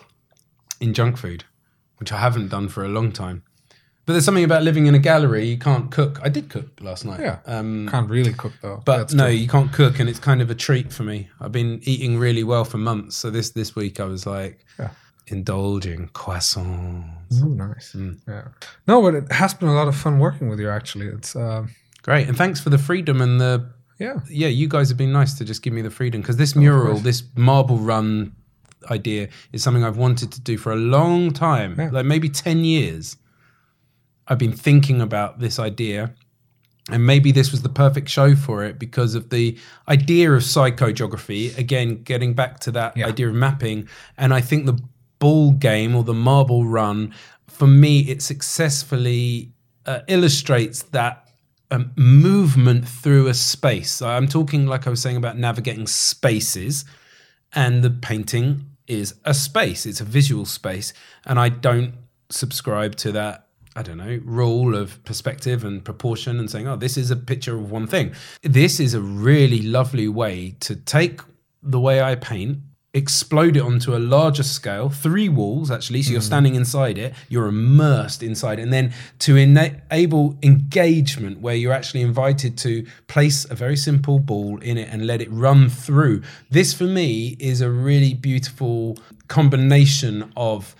[0.79, 1.43] in junk food,
[1.97, 3.43] which I haven't done for a long time.
[4.05, 5.45] But there's something about living in a gallery.
[5.47, 6.19] You can't cook.
[6.21, 7.21] I did cook last night.
[7.21, 8.81] Yeah, Um, can't really cook though.
[8.85, 9.33] but That's no, true.
[9.35, 11.29] you can't cook, and it's kind of a treat for me.
[11.39, 13.15] I've been eating really well for months.
[13.17, 14.89] So this this week I was like Yeah.
[15.27, 17.41] indulging croissants.
[17.41, 17.93] Oh, nice.
[17.93, 18.19] Mm.
[18.27, 18.47] Yeah.
[18.87, 20.69] No, but it has been a lot of fun working with you.
[20.69, 21.65] Actually, it's uh,
[22.03, 23.69] Great, and thanks for the freedom and the
[24.03, 24.15] yeah.
[24.29, 24.47] yeah.
[24.61, 27.23] You guys have been nice to just give me the freedom because this mural, this
[27.35, 28.07] marble run
[28.91, 31.89] idea is something I've wanted to do for a long time, Yeah.
[31.91, 33.17] like maybe 10 years.
[34.27, 36.13] I've been thinking about this idea.
[36.91, 41.57] And maybe this was the perfect show for it because of the idea of psychogeography.
[41.57, 43.07] Again, getting back to that Yeah.
[43.07, 43.87] idea of mapping.
[44.17, 44.77] And I think the
[45.19, 47.13] ball game or the marble run,
[47.47, 49.51] for me, it successfully
[49.85, 51.22] uh, illustrates that
[51.73, 54.01] um, movement through a space.
[54.01, 56.85] I'm talking, like I was saying, about navigating spaces,
[57.53, 60.93] and the painting is a space, it's a visual space.
[61.25, 61.93] And I don't
[62.29, 63.47] subscribe to that.
[63.75, 67.55] I don't know, rule of perspective and proportion and saying, oh, this is a picture
[67.55, 68.13] of one thing.
[68.43, 71.21] This is a really lovely way to take
[71.63, 72.59] the way I paint,
[72.93, 76.03] explode it onto a larger scale, three walls actually.
[76.03, 78.63] So you're standing inside it, you're immersed inside it.
[78.63, 84.59] And then to enable engagement where you're actually invited to place a very simple ball
[84.59, 86.21] in it and let it run through.
[86.51, 90.75] This for me is a really beautiful combination of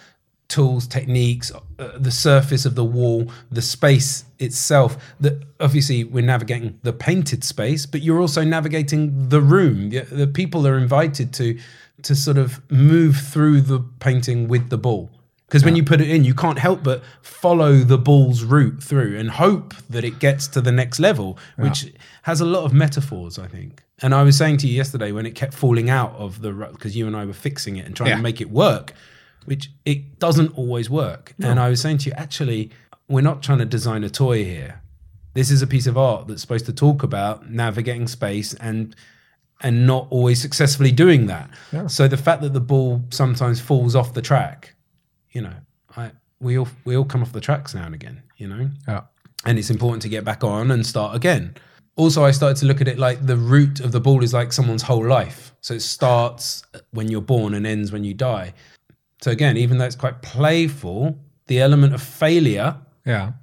[0.49, 4.97] tools, techniques, uh, the surface of the wall, the space itself.
[5.19, 9.89] That obviously we're navigating the painted space, but you're also navigating the room.
[9.89, 11.58] The, the people are invited to
[12.04, 15.12] to sort of move through the painting with the ball.
[15.48, 19.20] Because when you put it in, you can't help but follow the ball's route through
[19.20, 23.38] and hope that it gets to the next level, which has a lot of metaphors,
[23.38, 23.84] I think.
[24.02, 26.96] And I was saying to you yesterday when it kept falling out of the because
[26.96, 28.16] you and I were fixing it and trying Yeah.
[28.18, 28.94] to make it work,
[29.46, 31.36] which it doesn't always work.
[31.39, 32.72] And I was saying to you, actually,
[33.08, 34.82] we're not trying to design a toy here.
[35.36, 38.96] This is a piece of art that's supposed to talk about navigating space and
[39.63, 41.49] and not always successfully doing that.
[41.71, 41.88] Yeah.
[41.88, 44.76] So the fact that the ball sometimes falls off the track,
[45.32, 45.54] you know,
[45.97, 49.02] I we all we all come off the tracks now and again, you know Yeah.
[49.45, 51.56] and it's important to get back on and start again.
[51.95, 54.52] Also, I started to look at it like the route of the ball is like
[54.52, 55.54] someone's whole life.
[55.62, 58.54] So it starts when you're born and ends when you die.
[59.21, 63.34] So again, even though it's quite playful, the element of failure Yeah.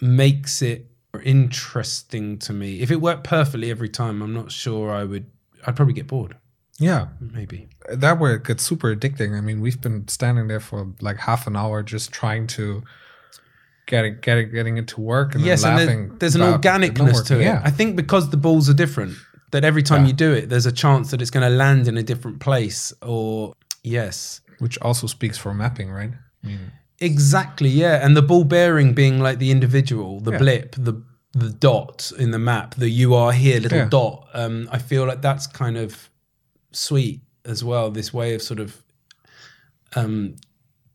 [0.00, 0.86] makes it
[1.24, 2.80] interesting to me.
[2.80, 5.26] If it worked perfectly every time, I'm not sure I would.
[5.66, 6.36] I'd probably get bored.
[6.78, 7.08] Yeah.
[7.20, 7.68] Maybe.
[7.92, 9.36] That way it gets super addicting.
[9.36, 12.82] I mean, we've been standing there for like half an hour just trying to
[13.86, 16.42] get it, get it, getting it to work and yes, then and there- there's an
[16.42, 17.44] about it not organicness to it.
[17.44, 17.60] Yeah.
[17.64, 19.14] I think because the balls are different,
[19.50, 20.08] that every time Yeah.
[20.08, 22.92] you do it, there's a chance that it's going to land in a different place.
[23.02, 26.12] Or yes, Which also speaks for mapping, right?
[26.44, 28.04] I mean, exactly, yeah.
[28.04, 30.38] And the ball bearing being like the individual, the Yeah.
[30.38, 33.88] blip, the the dot in the map, the you are here little Yeah.
[33.88, 34.28] dot.
[34.34, 36.10] Um, I feel like that's kind of
[36.72, 37.90] sweet as well.
[37.90, 38.82] This way of sort of
[39.96, 40.36] um,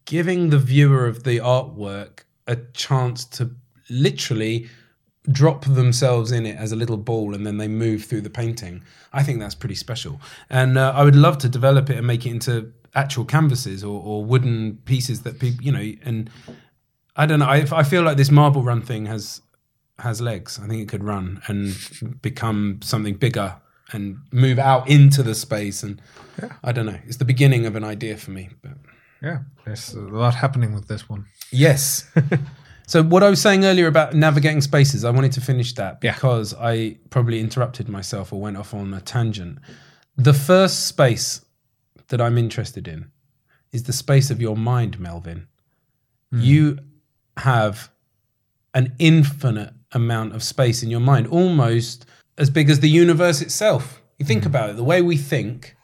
[0.05, 3.51] giving the viewer of the artwork a chance to
[3.89, 4.67] literally
[5.31, 8.83] drop themselves in it as a little ball and then they move through the painting.
[9.11, 10.21] I think that's pretty special.
[10.49, 13.99] And uh, I would love to develop it and make it into actual canvases or,
[14.01, 16.29] or wooden pieces that people, you know, and
[17.15, 17.47] I don't know.
[17.47, 19.41] I, I feel like this marble run thing has
[19.99, 20.59] has legs.
[20.61, 21.75] I think it could run and
[22.21, 23.55] become something bigger
[23.93, 25.83] and move out into the space.
[25.83, 26.01] And
[26.63, 26.99] I don't know.
[27.05, 28.49] It's the beginning of an idea for me.
[28.61, 28.73] But
[29.21, 31.25] yeah, there's a lot happening with this one.
[31.51, 32.09] Yes.
[32.87, 36.13] so what I was saying earlier about navigating spaces, I wanted to finish that Yeah.
[36.13, 39.59] because I probably interrupted myself or went off on a tangent.
[40.17, 41.41] The first space
[42.07, 43.11] that I'm interested in
[43.71, 45.47] is the space of your mind, Melvin.
[46.31, 46.39] Hmm.
[46.41, 46.79] You
[47.37, 47.91] have
[48.73, 52.05] an infinite amount of space in your mind, almost
[52.37, 54.01] as big as the universe itself.
[54.17, 54.49] You think hmm.
[54.49, 55.75] about it, the way we think,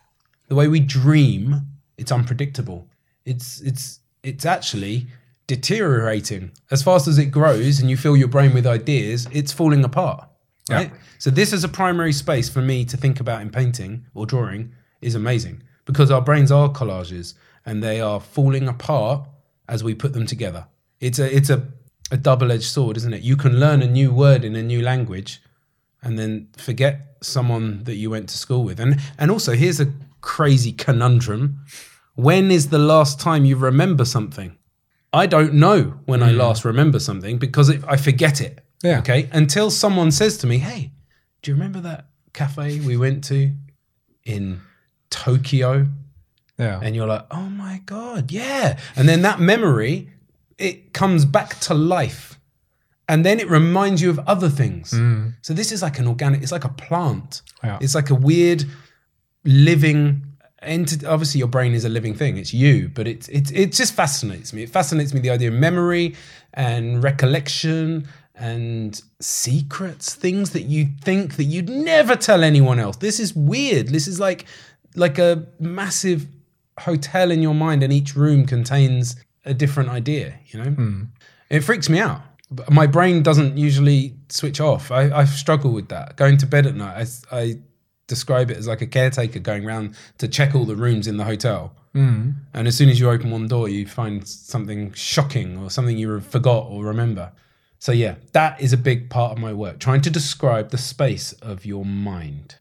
[0.48, 1.62] the way we dream,
[1.98, 2.88] it's unpredictable.
[3.26, 5.08] It's it's it's actually
[5.48, 6.52] deteriorating.
[6.70, 10.28] As fast as it grows and you fill your brain with ideas it's falling apart
[10.70, 10.92] right?
[11.18, 14.74] So this is a primary space for me to think about in painting or drawing
[15.02, 17.34] is amazing because our brains are collages
[17.66, 19.28] and they are falling apart
[19.68, 20.68] as we put them together.
[21.00, 21.68] It's a it's a,
[22.12, 25.42] a double-edged sword isn't it you can learn a new word in a new language
[26.04, 28.80] and then forget someone that you went to school with.
[28.80, 31.60] And and also here's a crazy conundrum.
[32.16, 34.58] When is the last time you remember something?
[35.14, 36.38] I don't know when I hmm.
[36.38, 38.64] last remember something because it, I forget it.
[38.84, 39.00] Yeah.
[39.00, 39.30] Okay.
[39.32, 40.92] Until someone says to me, "Hey,
[41.42, 43.52] do you remember that cafe we went to
[44.26, 44.62] in
[45.10, 45.88] Tokyo?"
[46.58, 46.80] Yeah.
[46.84, 48.78] and you're like, oh my god, yeah.
[48.96, 50.12] And then that memory,
[50.62, 52.40] it comes back to life,
[53.08, 54.92] and then it reminds you of other things.
[54.92, 55.34] Mm.
[55.42, 56.42] So this is like an organic.
[56.42, 57.42] It's like a plant.
[57.64, 57.80] Yeah.
[57.82, 58.66] It's like a weird
[59.44, 60.24] living
[60.62, 61.06] entity.
[61.06, 62.38] Obviously, your brain is a living thing.
[62.38, 64.64] It's you, but it's it it just fascinates me.
[64.64, 66.16] It fascinates me the idea of memory
[66.54, 72.98] and recollection and secrets, things that you think that you'd never tell anyone else.
[72.98, 73.90] This is weird.
[73.90, 74.46] This is like
[74.96, 76.28] like a massive
[76.80, 80.40] hotel in your mind, and each room contains a different idea.
[80.48, 81.08] You know,
[81.50, 82.22] it freaks me out.
[82.70, 84.92] My brain doesn't usually switch off.
[84.92, 86.18] I, I struggle with that.
[86.18, 87.56] Going to bed at night, I, I
[88.08, 91.24] describe it as like a caretaker going around to check all the rooms in the
[91.24, 91.74] hotel.
[91.96, 92.36] Mm.
[92.54, 96.20] And as soon as you open one door, you find something shocking or something you
[96.20, 97.32] forgot or remember.
[97.80, 101.34] So, yeah, that is a big part of my work, trying to describe the space
[101.34, 102.56] of your mind.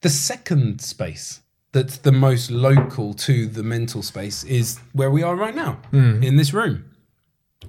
[0.00, 1.40] The second space
[1.74, 5.72] that's the most local to the mental space is where we are right now,
[6.22, 6.76] in this room,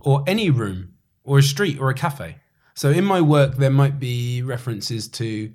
[0.01, 0.79] or any room,
[1.23, 2.37] or a street, or a cafe.
[2.75, 5.51] So, in my work, there might be references to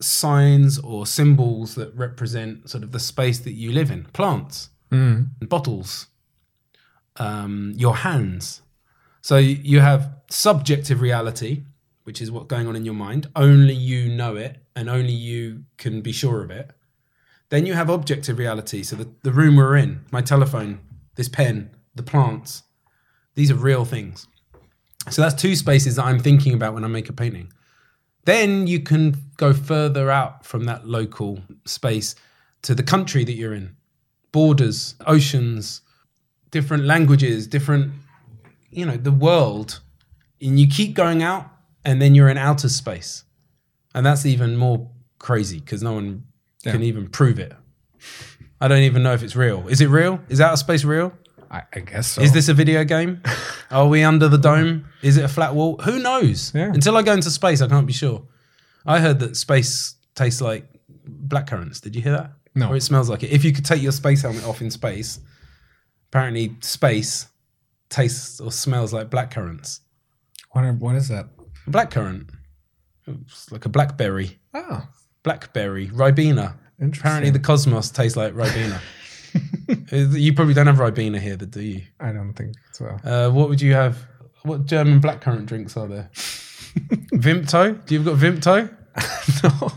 [0.00, 4.70] signs or symbols that represent sort of the space that you live in plants,
[5.54, 6.06] bottles,
[7.16, 8.62] um, your hands.
[9.22, 11.64] So you have subjective reality,
[12.04, 13.28] which is what's going on in your mind.
[13.36, 16.70] Only you know it, and only you can be sure of it.
[17.50, 18.82] Then you have objective reality.
[18.82, 20.80] So the, the room we're in, my telephone,
[21.16, 22.62] this pen, the plants,
[23.34, 24.26] these are real things.
[25.10, 27.52] So that's two spaces that I'm thinking about when I make a painting.
[28.24, 32.14] Then you can go further out from that local space
[32.62, 33.76] to the country that you're in,
[34.30, 35.80] borders, oceans,
[36.50, 37.92] different languages, different,
[38.70, 39.80] you know, the world.
[40.40, 41.48] And you keep going out,
[41.84, 43.24] and then you're in outer space.
[43.94, 46.24] And that's even more crazy because no one
[46.64, 47.52] can even prove it.
[48.60, 49.66] I don't even know if it's real.
[49.68, 50.20] Is it real?
[50.28, 51.12] Is outer space real?
[51.50, 52.22] I, I guess so.
[52.22, 53.22] Is this a video game?
[53.70, 54.86] Are we under the dome?
[55.02, 55.78] Is it a flat wall?
[55.78, 56.52] Who knows?
[56.54, 56.66] Yeah.
[56.72, 58.22] Until I go into space, I can't be sure.
[58.86, 60.66] I heard that space tastes like
[61.26, 61.80] blackcurrants.
[61.80, 62.32] Did you hear that?
[62.54, 62.68] No.
[62.70, 63.30] Or it smells like it.
[63.32, 65.18] If you could take your space helmet off in space,
[66.08, 67.26] apparently space
[67.88, 69.80] tastes or smells like blackcurrants.
[70.50, 71.26] What, are- what is that?
[71.66, 72.30] A blackcurrant.
[73.06, 74.38] It's like a blackberry.
[74.54, 74.86] Oh,
[75.22, 75.88] Blackberry.
[75.88, 76.54] Ribena.
[76.80, 78.80] Apparently the cosmos tastes like Ribena.
[80.18, 81.82] you probably don't have Ribena here, do you?
[82.00, 82.86] I don't think so.
[83.04, 83.98] Uh, what would you have?
[84.42, 86.10] What German blackcurrant drinks are there?
[86.14, 87.84] Vimto?
[87.84, 88.74] Do you've got Vimto?
[89.60, 89.72] no.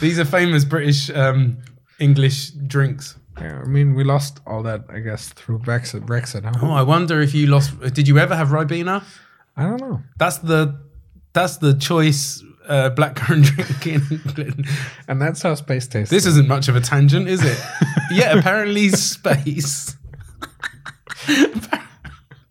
[0.00, 1.58] These are famous British um,
[1.98, 3.16] English drinks.
[3.40, 6.06] Yeah, I mean, we lost all that, I guess, through Brexit.
[6.06, 6.44] Brexit.
[6.44, 6.52] Huh?
[6.62, 7.78] Oh, I wonder if you lost.
[7.94, 9.02] Did you ever have Ribena?
[9.56, 10.02] I don't know.
[10.18, 10.80] That's the
[11.32, 14.66] that's the choice uh, blackcurrant drink in England.
[15.08, 16.10] And that's how space tastes.
[16.10, 17.58] This isn't much of a tangent, is it?
[18.10, 19.96] yeah, apparently space.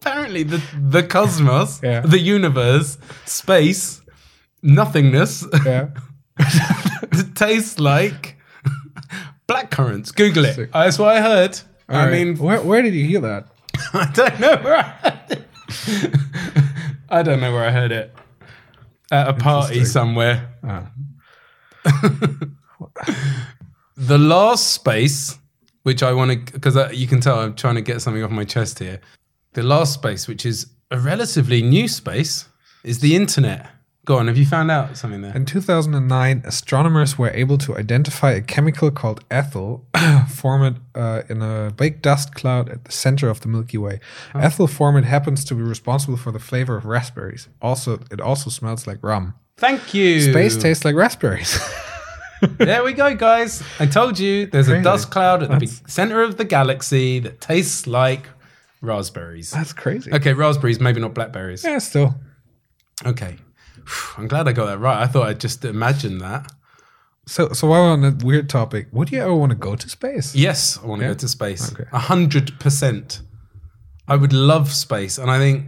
[0.02, 2.02] apparently the the cosmos, Yeah.
[2.02, 4.02] the universe, space,
[4.62, 5.90] nothingness yeah.
[7.36, 8.38] tastes like
[9.48, 10.14] blackcurrants.
[10.16, 10.72] Google it.
[10.72, 11.60] That's what I heard.
[11.90, 12.12] I All right.
[12.26, 13.48] mean, where, where did you hear that?
[13.94, 16.14] I don't know where I heard it.
[17.10, 18.14] I don't know where I heard it.
[19.14, 20.50] At a party somewhere.
[20.64, 20.92] Ah.
[23.96, 25.38] The last space,
[25.84, 28.44] which I want to, because you can tell I'm trying to get something off my
[28.44, 29.00] chest here.
[29.54, 32.50] The last space, which is a relatively new space,
[32.84, 33.70] is the internet.
[34.06, 35.34] Go on, have you found out something there?
[35.34, 41.72] In 2009, astronomers were able to identify a chemical called ethyl formate uh, in a
[41.72, 44.02] baked dust cloud at the center of the Milky Way.
[44.36, 47.48] Ethyl formate happens to be responsible for the flavor of raspberries.
[47.62, 49.36] Also, it also smells like rum.
[49.56, 50.20] Thank you.
[50.20, 51.58] Space tastes like raspberries.
[52.58, 53.64] There we go, guys.
[53.80, 57.20] I told you there's a dust cloud at the That's- big center of the galaxy
[57.20, 58.28] that tastes like
[58.82, 59.52] raspberries.
[59.52, 60.12] That's crazy.
[60.12, 61.64] Okay, raspberries, maybe not blackberries.
[61.64, 62.16] Yeah, still.
[63.06, 63.38] Okay.
[64.18, 65.02] I'm glad I got that right.
[65.02, 66.52] I thought I'd just imagine that.
[67.26, 69.90] So, so while we're on a weird topic, would you ever want to go to
[69.90, 70.36] space?
[70.36, 71.14] Yes, I want to Yeah?
[71.14, 71.72] go to space.
[71.72, 71.86] Okay.
[71.94, 73.22] A hundred percent.
[74.08, 75.66] I would love space, and I think,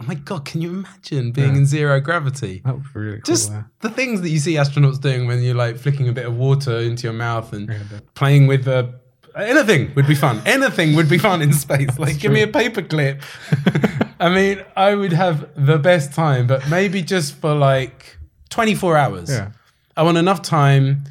[0.00, 1.58] oh my god, can you imagine being Yeah.
[1.58, 2.62] in zero gravity?
[2.64, 3.22] That would be really cool.
[3.34, 3.64] Just yeah.
[3.82, 6.78] the things that you see astronauts doing when you're like flicking a bit of water
[6.78, 8.86] into your mouth and Yeah, that- playing with uh,
[9.36, 10.40] anything would be fun.
[10.46, 11.98] anything would be fun in space.
[11.98, 13.20] Like, give me a paperclip.
[14.18, 18.16] I mean, I would have the best time, but maybe just for like
[18.50, 19.30] 24 hours.
[19.30, 19.50] Yeah.
[19.96, 21.04] I want enough time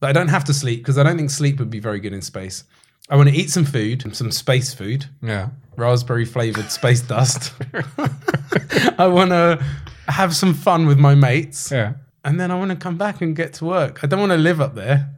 [0.00, 2.12] that I don't have to sleep because I don't think sleep would be very good
[2.12, 2.64] in space.
[3.08, 5.48] I want to eat some food, some space food, Yeah.
[5.76, 7.52] raspberry flavored space dust.
[8.98, 9.62] I want to
[10.08, 11.70] have some fun with my mates.
[11.70, 11.94] Yeah.
[12.24, 14.04] And then I want to come back and get to work.
[14.04, 15.10] I don't want to live up there.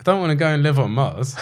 [0.00, 1.36] I don't want to go and live on Mars.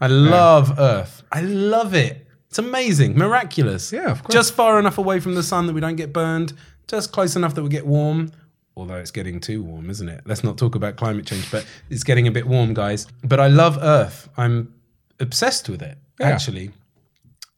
[0.00, 1.22] I love Earth.
[1.32, 2.25] I love it.
[2.58, 3.92] It's amazing, miraculous.
[3.92, 4.32] Yeah, of course.
[4.32, 6.54] Just far enough away from the sun that we don't get burned,
[6.88, 8.32] just close enough that we get warm.
[8.78, 10.22] Although it's getting too warm, isn't it?
[10.24, 13.06] Let's not talk about climate change, but it's getting a bit warm, guys.
[13.22, 14.30] But I love Earth.
[14.38, 14.72] I'm
[15.20, 16.28] obsessed with it, Yeah.
[16.28, 16.70] actually.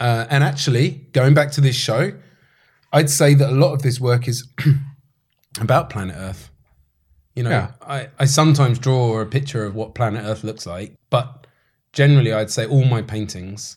[0.01, 2.13] Uh, and actually, going back to this show,
[2.93, 4.49] I'd say that a lot of this work is
[5.61, 6.51] about planet Earth.
[7.37, 7.71] You know, Yeah.
[7.87, 11.47] I, I sometimes draw a picture of what planet Earth looks like, but
[11.93, 13.77] generally, I'd say all my paintings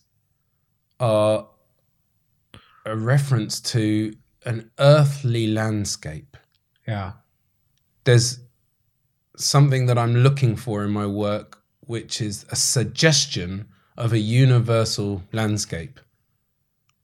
[1.01, 1.47] are
[2.85, 6.37] a reference to an earthly landscape.
[6.87, 7.13] Yeah.
[8.05, 8.39] There's
[9.35, 15.23] something that I'm looking for in my work, which is a suggestion of a universal
[15.31, 15.99] landscape.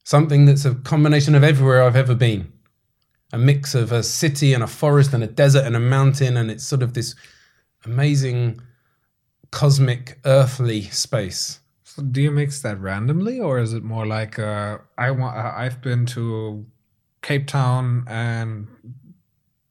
[0.04, 2.52] Something that's a combination of everywhere I've ever been.
[3.32, 6.50] A mix of a city and a forest and a desert and a mountain, and
[6.50, 7.14] it's sort of this
[7.84, 8.60] amazing
[9.50, 11.60] cosmic earthly space.
[11.98, 15.36] So do you mix that randomly, or is it more like uh, I want?
[15.36, 16.64] Uh, I've been to
[17.22, 18.68] Cape Town and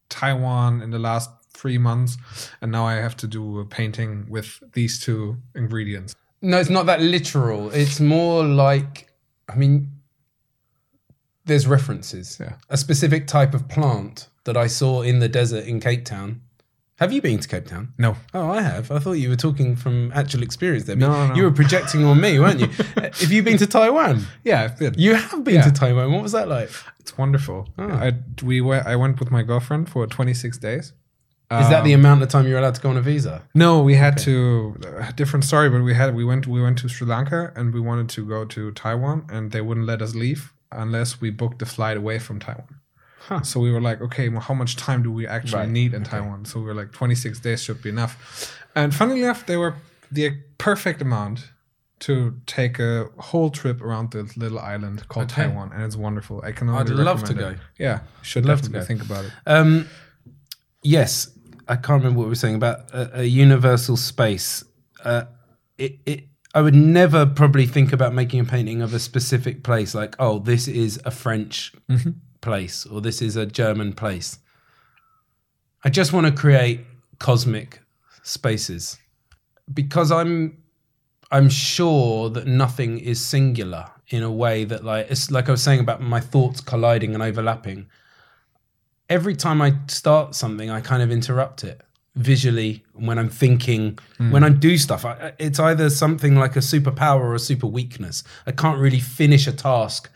[0.10, 2.18] Taiwan in the last three months,
[2.60, 6.16] and now I have to do a painting with these two ingredients.
[6.42, 7.70] No, it's not that literal.
[7.70, 9.10] It's more like,
[9.48, 9.90] I mean,
[11.46, 12.38] there's references.
[12.42, 12.56] Yeah.
[12.70, 16.42] A specific type of plant that I saw in the desert in Cape Town.
[17.00, 17.94] Have you been to Cape Town?
[18.00, 18.90] No, Oh, I have.
[18.92, 20.96] I thought you were talking from actual experience there.
[20.96, 21.36] No, no.
[21.36, 22.68] You were projecting on me, weren't you?
[22.96, 24.26] have you been to Taiwan?
[24.44, 24.96] yeah, I've been.
[24.98, 25.62] You have been Yeah.
[25.62, 26.12] to Taiwan.
[26.12, 26.72] What was that like?
[27.00, 27.70] It's wonderful.
[27.78, 27.88] Oh.
[27.88, 28.88] I we went.
[28.88, 30.94] I went with my girlfriend for 26 days.
[31.50, 33.44] Is that the Um, amount of time you're allowed to go on a visa?
[33.56, 36.90] No, we had to a different story, but we had we went we went to
[36.90, 40.52] Sri Lanka and we wanted to go to Taiwan and they wouldn't let us leave
[40.72, 42.77] unless we booked the flight away from Taiwan.
[43.28, 43.42] Huh.
[43.42, 46.04] So we were like, okay, well, how much time do we actually Right, need in
[46.04, 46.46] Taiwan?
[46.46, 48.58] So we were like, 26 days should be enough.
[48.76, 49.76] And funnily enough, they were
[50.12, 51.52] the perfect amount
[52.00, 55.44] to take a whole trip around this little island called Okay.
[55.48, 56.42] Taiwan, and it's wonderful.
[56.44, 57.38] I can only I'd love to it.
[57.38, 57.56] go.
[57.80, 58.82] Yeah, should Love to go.
[58.82, 59.32] think about it.
[59.48, 59.88] Um,
[60.84, 61.30] yes,
[61.68, 64.64] I can't remember what we were saying about a, a universal space.
[65.04, 65.24] Uh,
[65.78, 66.24] it, it,
[66.54, 70.40] I would never probably think about making a painting of a specific place, like, oh,
[70.40, 71.74] this is a French
[72.42, 74.40] place or this is a German place.
[75.84, 76.82] I just want to create
[77.20, 77.82] cosmic
[78.24, 78.98] spaces
[79.74, 80.58] because I'm
[81.32, 85.64] I'm sure that nothing is singular in a way that like it's like I was
[85.64, 87.88] saying about my thoughts colliding and overlapping
[89.10, 91.82] every time I start something, I kind of interrupt it
[92.16, 94.32] visually when I'm thinking, hmm.
[94.32, 95.06] when I do stuff.
[95.06, 98.24] I- it's either something like a superpower or a super weakness.
[98.46, 100.10] I can't really finish a task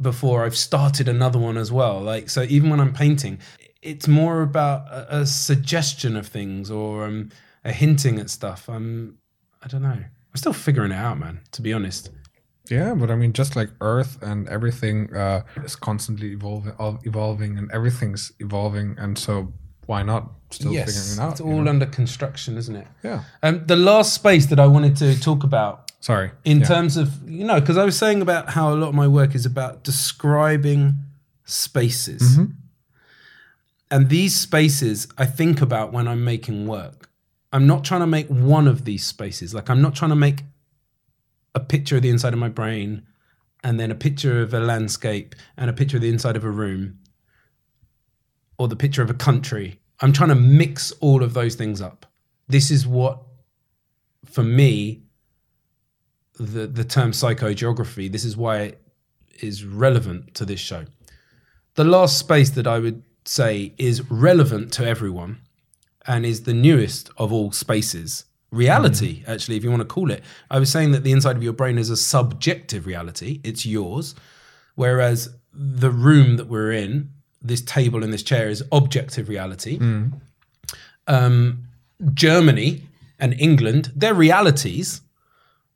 [0.00, 2.00] before I've started another one as well.
[2.00, 3.38] Like so, even when I'm painting,
[3.82, 7.30] it's more about a, a suggestion of things or um,
[7.64, 8.68] a hinting at stuff.
[8.68, 9.18] I'm,
[9.62, 9.88] I don't know.
[9.88, 11.40] I'm still figuring it out, man.
[11.52, 12.10] To be honest.
[12.70, 16.72] Yeah, but I mean, just like Earth and everything uh, is constantly evolving,
[17.04, 19.52] evolving, and everything's evolving, and so
[19.84, 21.32] why not still yes, figuring it out?
[21.32, 21.70] it's you all know?
[21.70, 22.86] under construction, isn't it?
[23.02, 23.24] yeah.
[23.42, 26.32] Um, the last space that I wanted to talk about Sorry.
[26.44, 26.66] in yeah.
[26.66, 29.34] terms of you know because i was saying about how a lot of my work
[29.34, 30.96] is about describing
[31.46, 32.36] spaces.
[32.36, 32.52] Mm-hmm.
[33.90, 37.08] And these spaces i think about when i'm making work.
[37.54, 39.54] I'm not trying to make one of these spaces.
[39.54, 40.42] Like i'm not trying to make
[41.54, 43.06] a picture of the inside of my brain
[43.62, 46.50] and then a picture of a landscape and a picture of the inside of a
[46.50, 46.98] room
[48.58, 49.80] or the picture of a country.
[50.00, 52.04] I'm trying to mix all of those things up.
[52.46, 53.22] This is what
[54.26, 55.03] for me
[56.38, 58.10] the the term psychogeography.
[58.10, 58.80] This is why it
[59.40, 60.84] is relevant to this show.
[61.74, 65.40] The last space that I would say is relevant to everyone
[66.06, 68.24] and is the newest of all spaces.
[68.50, 70.22] Reality, actually, if you want to call it.
[70.50, 74.14] I was saying that the inside of your brain is a subjective reality, it's yours.
[74.76, 77.10] Whereas the room that we're in,
[77.42, 79.78] this table and this chair, is objective reality.
[81.06, 81.64] Um,
[82.12, 82.82] Germany
[83.18, 85.00] and England, they're realities,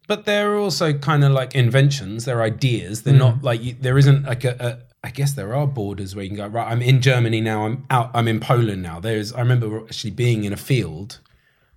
[0.08, 2.24] but they're also kind of like inventions.
[2.24, 3.02] They're ideas.
[3.02, 3.42] They're not mm.
[3.44, 4.88] like you, there isn't like a, a.
[5.06, 6.68] I guess there are borders where you can go right.
[6.68, 7.66] I'm in Germany now.
[7.66, 8.10] I'm out.
[8.14, 8.98] I'm in Poland now.
[8.98, 9.32] There's.
[9.32, 11.20] I remember actually being in a field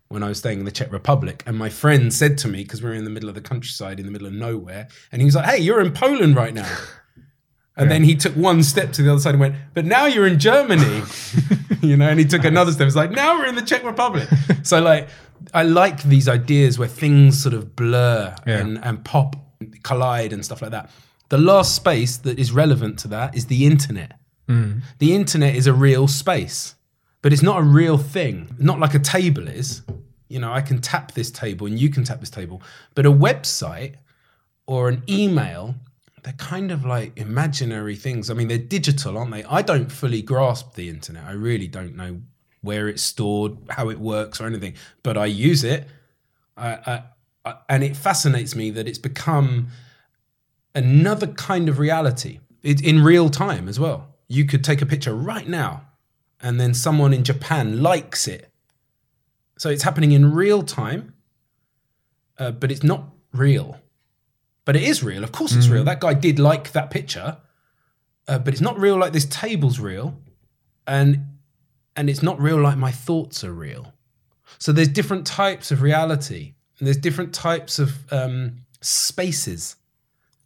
[0.07, 2.81] when I was staying in the Czech Republic, and my friend said to me because
[2.81, 5.25] we were in the middle of the countryside, in the middle of nowhere, and he
[5.25, 6.69] was like, "Hey, you're in Poland right now."
[7.77, 10.27] And then he took one step to the other side and went, "But now you're
[10.27, 11.03] in Germany,"
[11.81, 12.07] you know.
[12.07, 12.85] And he took another step.
[12.85, 14.27] It's like now we're in the Czech Republic.
[14.63, 15.07] so like,
[15.53, 18.57] I like these ideas where things sort of blur Yeah.
[18.59, 19.35] and and pop,
[19.83, 20.89] collide, and stuff like that.
[21.29, 24.19] The last space that is relevant to that is the internet.
[24.49, 24.81] Mm.
[24.99, 26.75] The internet is a real space,
[27.21, 28.55] but it's not a real thing.
[28.59, 29.81] Not like a table is.
[30.27, 32.61] You know, I can tap this table and you can tap this table,
[32.95, 33.95] but a website
[34.65, 35.75] or an email,
[36.23, 38.29] they're kind of like imaginary things.
[38.29, 39.43] I mean, they're digital, aren't they?
[39.45, 41.23] I don't fully grasp the internet.
[41.25, 42.21] I really don't know
[42.61, 45.87] where it's stored, how it works, or anything, but I use it.
[46.55, 47.03] I, I,
[47.45, 49.67] I, and it fascinates me that it's become
[50.75, 52.39] another kind of reality.
[52.63, 54.15] It's in real time as well.
[54.27, 55.87] You could take a picture right now,
[56.41, 58.49] and then someone in Japan likes it.
[59.57, 61.13] So it's happening in real time.
[62.39, 63.03] uh, but it's not
[63.33, 63.77] real.
[64.65, 65.23] But it is real.
[65.23, 65.83] Of course, it's real.
[65.83, 67.37] That guy did like that picture,
[68.27, 70.19] uh, but it's not real like this table's real,
[70.87, 71.30] and
[71.95, 73.93] and it's not real like my thoughts are real.
[74.59, 79.75] So there's different types of reality, and there's different types of um, spaces.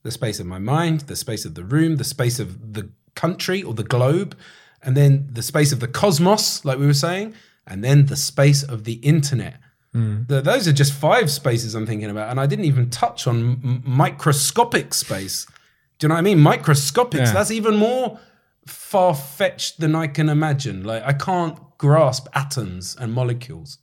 [0.04, 3.64] The space of my mind, the space of the room, the space of the country
[3.64, 4.38] or the globe,
[4.84, 7.34] and then the space of the cosmos, like we were saying,
[7.66, 9.60] and then the space of the internet.
[10.28, 13.36] Th- those are just five spaces I'm thinking about, and I didn't even touch on
[13.64, 15.48] m- microscopic space.
[15.98, 16.40] Do you know what I mean?
[16.40, 17.22] Microscopic.
[17.22, 17.32] Yeah.
[17.32, 18.20] That's even more
[18.66, 20.84] far fetched than I can imagine.
[20.84, 23.78] Like I can't grasp atoms and molecules,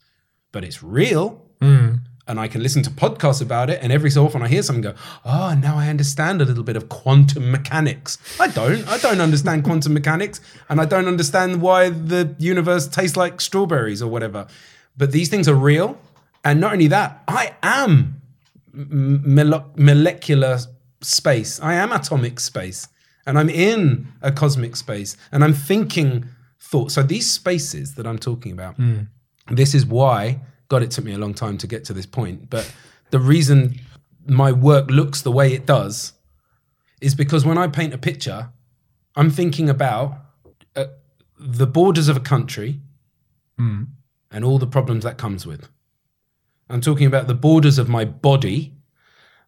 [0.51, 1.43] but it's real.
[1.61, 1.97] Hmm.
[2.29, 4.83] And I can listen to podcasts about it, and every so often I hear someone
[4.83, 8.87] go, "Oh, now I understand a little bit of quantum mechanics." I don't.
[8.89, 14.01] I don't understand quantum mechanics, and I don't understand why the universe tastes like strawberries
[14.03, 14.47] or whatever.
[14.97, 15.99] But these things are real,
[16.45, 18.23] and not only that, I am
[18.73, 20.59] molecular
[21.01, 21.61] space.
[21.61, 22.89] I am atomic space,
[23.27, 26.27] and I'm in a cosmic space, and I'm thinking
[26.61, 26.95] thoughts.
[26.95, 28.77] So these spaces that I'm talking about,
[29.51, 30.41] this is why.
[30.69, 32.73] God, it took me a long time to get to this point, but
[33.11, 33.79] the reason
[34.27, 36.15] my work looks the way it does
[37.01, 38.51] is because when I paint a picture,
[39.17, 40.15] I'm thinking about
[40.75, 40.87] uh,
[41.39, 42.81] the borders of a country
[44.31, 45.69] and all the problems that comes with.
[46.71, 48.73] I'm talking about the borders of my body,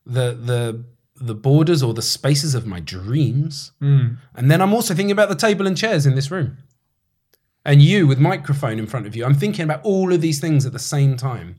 [0.04, 0.84] the the
[1.26, 5.34] the borders or the spaces of my dreams, and then I'm also thinking about the
[5.34, 6.58] table and chairs in this room,
[7.64, 9.24] and you with microphone in front of you.
[9.24, 11.56] I'm thinking about all of these things at the same time.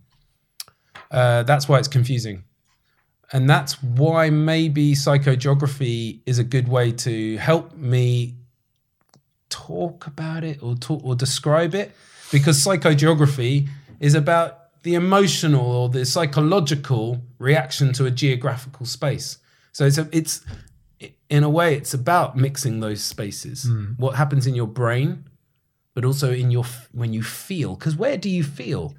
[1.12, 2.44] Uh, that's why it's confusing,
[3.32, 8.36] and that's why maybe psychogeography is a good way to help me
[9.50, 11.92] talk about it or talk or describe it.
[12.32, 13.68] Because psychogeography
[14.00, 19.38] is about the emotional or the psychological reaction to a geographical space
[19.76, 20.46] so it's a, it's
[21.30, 23.88] in a way it's about mixing those spaces hmm.
[23.98, 25.26] what happens in your brain
[25.94, 26.64] but also in your
[26.94, 28.96] when you feel because where do you feel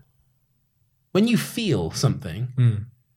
[1.12, 2.74] when you feel something hmm.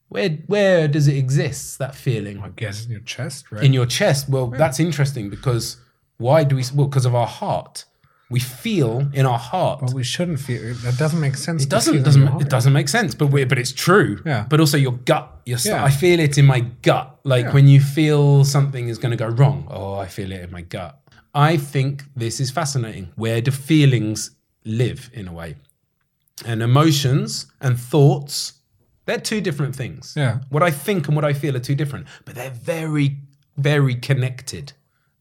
[0.07, 3.61] where where does it exist that feeling I guess in your chest, right?
[3.61, 4.29] in your chest.
[4.29, 5.75] Well, that's interesting because
[6.15, 6.63] why do we?
[6.73, 7.83] Well, because of our heart.
[8.31, 9.79] We feel in our heart.
[9.81, 10.61] but we shouldn't feel.
[10.63, 11.63] It that doesn't make sense.
[11.63, 14.21] it doesn't doesn't it doesn't make sense, but we, but it's true.
[14.25, 14.45] Yeah.
[14.49, 15.83] But also your gut, your st- Yeah.
[15.83, 17.19] I feel it in my gut.
[17.23, 17.53] Like Yeah.
[17.53, 19.67] when you feel something is going to go wrong.
[19.69, 20.99] Oh, I feel it in my gut.
[21.33, 23.09] I think this is fascinating.
[23.15, 24.31] Where do feelings
[24.63, 25.55] live in a way?
[26.45, 28.53] And emotions and thoughts,
[29.05, 30.13] they're two different things.
[30.15, 30.39] Yeah.
[30.49, 33.17] What I think and what I feel are two different, but they're very,
[33.57, 34.73] very connected.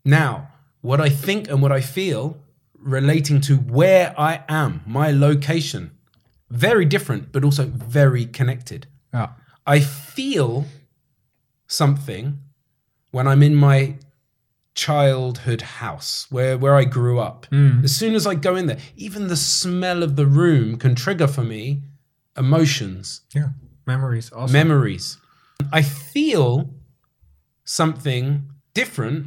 [0.04, 0.48] Now,
[0.82, 2.36] what I think and what I feel
[2.80, 5.90] relating to where I am, my location,
[6.50, 8.86] very different, but also very connected.
[9.12, 9.30] Yeah.
[9.66, 10.66] I feel
[11.66, 12.38] something
[13.10, 13.96] when I'm in my
[14.74, 17.46] childhood house where where I grew up.
[17.46, 17.80] Hmm.
[17.84, 21.26] As soon as I go in there, even the smell of the room can trigger
[21.26, 21.82] for me
[22.36, 23.48] emotions, Yeah.
[23.86, 24.52] Memories also.
[24.52, 25.18] memories.
[25.72, 26.70] I feel
[27.64, 29.26] something different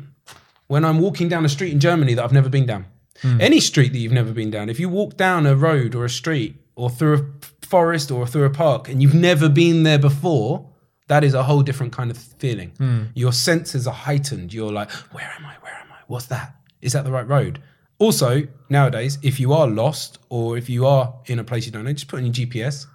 [0.67, 2.85] when I'm walking down a street in Germany that I've never been down.
[3.23, 4.69] Any street that you've never been down.
[4.69, 7.13] If you walk down a road or a street or through
[7.61, 10.67] a forest or through a park and you've never been there before,
[11.07, 12.71] that is a whole different kind of feeling.
[13.13, 14.53] Your senses are heightened.
[14.53, 15.53] You're like, where am I?
[15.61, 15.97] Where am I?
[16.07, 16.55] What's that?
[16.81, 17.61] Is that the right road?
[17.99, 21.85] Also, nowadays, if you are lost or if you are in a place you don't
[21.85, 22.87] know, just put in your GPS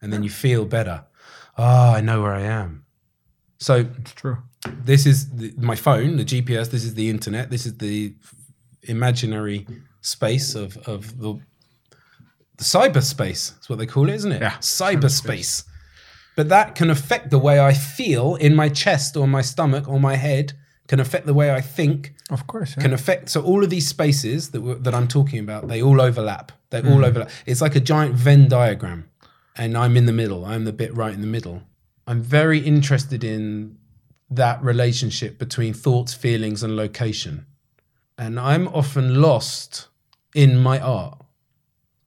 [0.00, 1.04] and then you feel better.
[1.58, 2.84] Ah, I know where I am.
[3.58, 4.38] So It's true.
[4.84, 6.70] this is the, my phone, the GPS.
[6.70, 7.50] This is the internet.
[7.50, 8.14] This is the
[8.88, 9.66] imaginary
[10.00, 11.34] space of of the,
[12.56, 13.54] the cyberspace.
[13.54, 14.42] That's what they call it, isn't it?
[14.42, 15.64] Yeah, cyberspace.
[16.36, 19.98] But that can affect the way I feel in my chest or my stomach or
[19.98, 20.52] my head.
[20.86, 22.14] Can affect the way I think.
[22.30, 22.74] Of course.
[22.76, 22.82] Yeah.
[22.84, 23.28] Can affect.
[23.28, 26.52] So all of these spaces that we're, that I'm talking about, they all overlap.
[26.70, 27.06] They all mm.
[27.06, 27.30] overlap.
[27.44, 29.10] It's like a giant Venn diagram,
[29.56, 30.44] and I'm in the middle.
[30.44, 31.62] I'm the bit right in the middle.
[32.06, 33.78] I'm very interested in
[34.30, 37.46] that relationship between thoughts, feelings, and location.
[38.18, 39.88] And I'm often lost
[40.34, 41.18] in my art.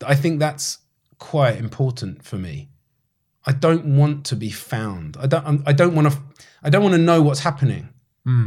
[0.05, 0.79] I think that's
[1.19, 2.69] quite important for me.
[3.45, 5.17] I don't want to be found.
[5.19, 5.61] I don't.
[5.67, 6.17] I don't want to.
[6.63, 7.89] I don't want to know what's happening.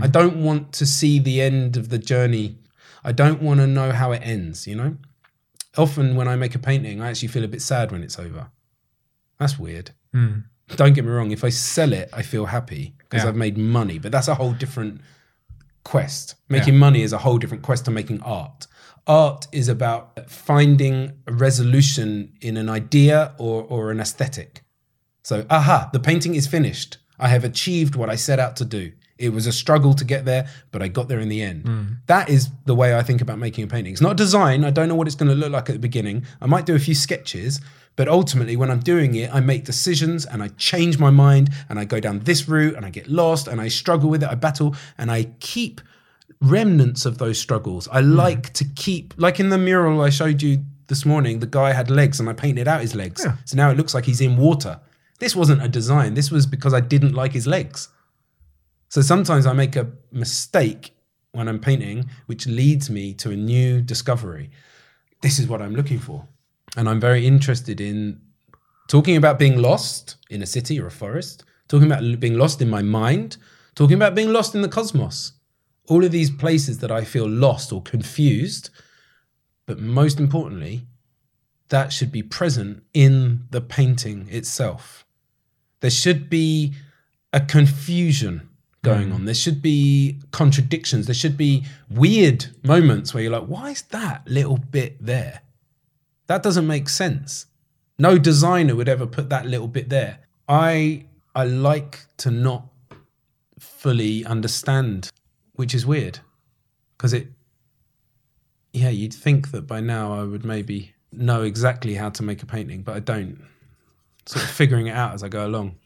[0.00, 2.56] I don't want to see the end of the journey.
[3.02, 4.64] I don't want to know how it ends.
[4.68, 4.96] You know.
[5.76, 8.50] Often when I make a painting, I actually feel a bit sad when it's over.
[9.40, 9.90] That's weird.
[10.14, 10.44] Mm.
[10.76, 11.32] Don't get me wrong.
[11.32, 13.30] If I sell it, I feel happy because Yeah.
[13.30, 13.98] I've made money.
[13.98, 15.00] But that's a whole different
[15.84, 16.34] quest.
[16.48, 18.66] Making money is a whole different quest to making art.
[19.06, 24.62] Art is about finding a resolution in an idea or, or an aesthetic.
[25.22, 26.98] So, aha, the painting is finished.
[27.18, 28.92] I have achieved what I set out to do.
[29.18, 31.66] It was a struggle to get there, but I got there in the end.
[31.66, 31.82] Hmm.
[32.06, 33.92] That is the way I think about making a painting.
[33.92, 34.64] It's not design.
[34.64, 36.24] I don't know what it's going to look like at the beginning.
[36.40, 37.60] I might do a few sketches,
[37.96, 41.78] but ultimately, when I'm doing it, I make decisions and I change my mind and
[41.78, 44.28] I go down this route and I get lost and I struggle with it.
[44.30, 45.80] I battle and I keep
[46.40, 47.88] remnants of those struggles.
[47.88, 48.12] I hmm.
[48.12, 51.90] like to keep, like in the mural I showed you this morning, the guy had
[51.90, 53.22] legs and I painted out his legs.
[53.24, 53.36] Yeah.
[53.44, 54.80] So now it looks like he's in water.
[55.18, 56.14] This wasn't a design.
[56.14, 57.88] This was because I didn't like his legs.
[58.88, 60.94] So sometimes I make a mistake
[61.32, 64.50] when I'm painting, which leads me to a new discovery.
[65.22, 66.26] This is what I'm looking for.
[66.76, 68.20] And I'm very interested in
[68.88, 72.70] talking about being lost in a city or a forest, talking about being lost in
[72.70, 73.36] my mind,
[73.74, 75.32] talking about being lost in the cosmos.
[75.88, 78.70] All of these places that I feel lost or confused.
[79.66, 80.86] But most importantly,
[81.68, 85.04] that should be present in the painting itself.
[85.80, 86.74] There should be
[87.32, 88.48] a confusion
[88.82, 89.14] going mm.
[89.14, 89.24] on.
[89.24, 91.06] There should be contradictions.
[91.06, 95.40] There should be weird moments where you're like, why is that little bit there?
[96.32, 97.44] That doesn't make sense.
[97.98, 100.20] No designer would ever put that little bit there.
[100.48, 101.04] I
[101.34, 102.68] I like to not
[103.58, 105.10] fully understand,
[105.56, 106.20] which is weird.
[106.96, 107.26] Because it
[108.72, 112.46] yeah, you'd think that by now I would maybe know exactly how to make a
[112.46, 113.44] painting, but I don't.
[114.24, 115.76] Sort of figuring it out as I go along.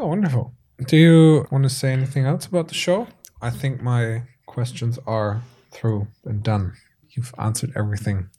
[0.00, 0.52] Oh, wonderful.
[0.88, 3.06] Do you want to say anything else about the show?
[3.40, 6.72] I think my questions are through and done.
[7.10, 8.30] You've answered everything.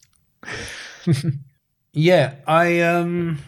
[1.94, 3.40] Yeah, I um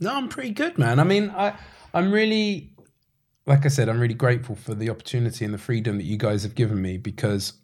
[0.00, 1.00] no, I'm pretty good, man.
[1.00, 1.54] I mean, I
[1.94, 2.72] I'm really
[3.46, 6.42] like I said, I'm really grateful for the opportunity and the freedom that you guys
[6.42, 7.54] have given me because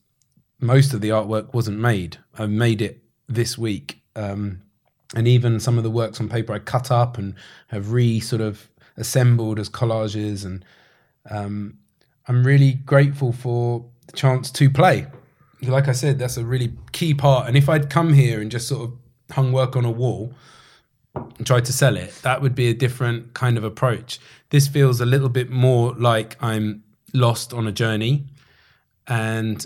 [0.61, 2.19] most of the artwork wasn't made.
[2.39, 4.03] I made it this week.
[4.17, 4.63] Um
[5.15, 7.35] and even some of the works on paper I cut up and
[7.69, 10.65] have re sort of assembled as collages and
[11.31, 11.79] um
[12.27, 15.07] I'm really grateful for the chance to play.
[15.63, 17.49] Like I said, that's a really key part.
[17.49, 18.97] And if I'd come here and just sort of
[19.35, 20.35] hung work on a wall
[21.15, 24.19] and tried to sell it, that would be a different kind of approach.
[24.51, 26.83] This feels a little bit more like I'm
[27.15, 28.27] lost on a journey
[29.07, 29.65] and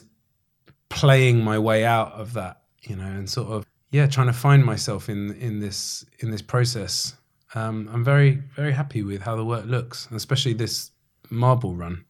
[0.89, 4.65] playing my way out of that, you know, and sort of yeah, trying to find
[4.65, 7.15] myself in in this in this process.
[7.55, 10.91] Um, I'm very very happy with how the work looks, especially this
[11.31, 12.05] marble run.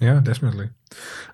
[0.00, 0.70] Yeah, definitely.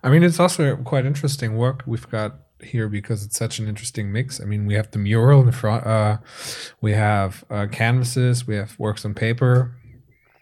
[0.03, 4.13] I mean, it's also quite interesting work we've got here because it's such an interesting
[4.13, 4.41] mix.
[4.41, 6.19] I mean, we have the mural in the front, uh,
[6.81, 9.77] we have uh, canvases, we have works on paper,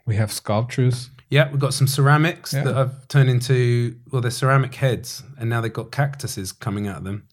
[0.07, 1.11] we have sculptures.
[1.29, 2.65] Yeah, we've got some ceramics Yeah.
[2.65, 6.99] that I've turned into well, they're ceramic heads, and now they've got cactuses coming out
[6.99, 7.29] of them.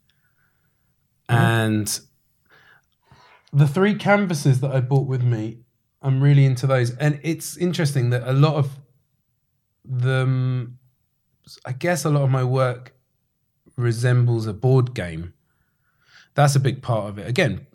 [1.30, 2.00] And
[3.52, 5.60] the three canvases that I bought with me,
[6.02, 6.92] I'm really into those.
[6.98, 8.78] And it's interesting that a lot of
[9.86, 10.80] them,
[11.66, 12.94] I guess, a lot of my work
[13.76, 15.34] resembles a board game.
[16.36, 17.28] That's a big part of it.
[17.28, 17.68] Again,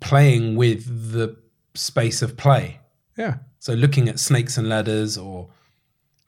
[0.00, 1.36] playing with the
[1.74, 2.80] space of play.
[3.16, 5.48] Yeah, So looking at snakes and ladders or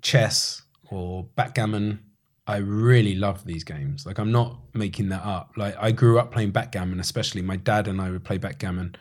[0.03, 2.01] chess or backgammon,
[2.47, 4.07] I really love these games.
[4.07, 5.53] Like I'm not making that up.
[5.57, 8.95] Like I grew up playing backgammon, especially my dad and I would play backgammon.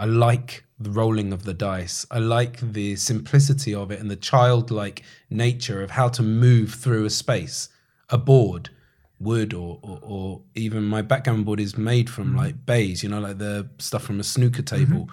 [0.00, 2.06] I like the rolling of the dice.
[2.10, 7.04] I like the simplicity of it and the childlike nature of how to move through
[7.04, 7.68] a space,
[8.08, 8.70] a board,
[9.18, 13.02] wood, or or, or even my backgammon board is made from like baize.
[13.02, 15.08] You know, like the stuff from a snooker table.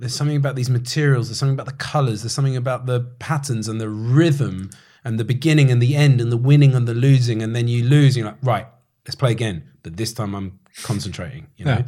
[0.00, 3.66] There's something about these materials there's something about the colors there's something about the patterns
[3.68, 4.70] and the rhythm
[5.04, 7.82] and the beginning and the end and the winning and the losing and then you
[7.82, 8.66] lose and you're like right
[9.06, 11.82] let's play again but this time i'm concentrating you know?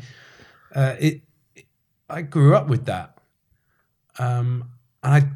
[0.74, 1.22] Uh, it, it-
[2.10, 3.18] i grew up with that.
[4.18, 4.70] Um,
[5.02, 5.28] and i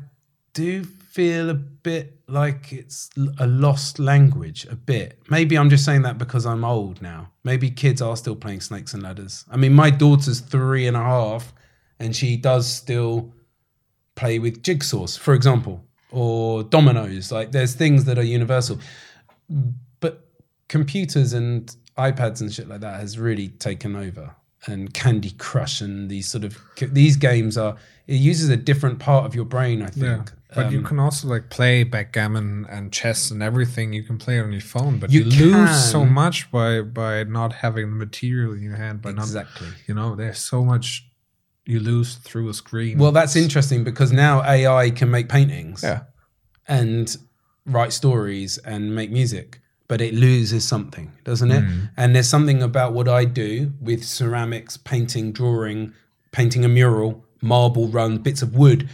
[0.52, 5.18] do feel a bit like it's a lost language a bit.
[5.30, 7.30] Maybe i'm just saying that because i'm old now.
[7.44, 9.44] Maybe kids are still playing snakes and ladders.
[9.50, 11.52] I mean my daughter's three and a half
[11.98, 13.32] and she does still
[14.14, 17.32] play with jigsaws, for example, or dominoes.
[17.32, 18.78] Like there's things that are universal,
[20.00, 20.28] but
[20.68, 24.34] computers and iPads and shit like that has really taken over.
[24.66, 29.26] And Candy Crush and these sort of these games are it uses a different part
[29.26, 29.82] of your brain.
[29.82, 30.04] I think.
[30.04, 30.24] yeah.
[30.54, 33.92] But you Um, can also like play backgammon and chess and everything.
[33.92, 37.24] You can play it on your phone, but You you, lose so much by by
[37.24, 39.02] not having the material in your hand.
[39.02, 39.66] By exactly.
[39.66, 41.04] not, you know, there's so much
[41.66, 42.98] you lose through a screen.
[42.98, 45.82] Well, that's interesting because now AI can make paintings.
[45.82, 46.02] Yeah,
[46.68, 47.16] and
[47.66, 51.62] write stories and make music, but it loses something, doesn't it?
[51.62, 51.90] Mm.
[51.96, 55.92] And there's something about what I do with ceramics, painting, drawing,
[56.32, 58.88] painting a mural, marble run, bits of wood.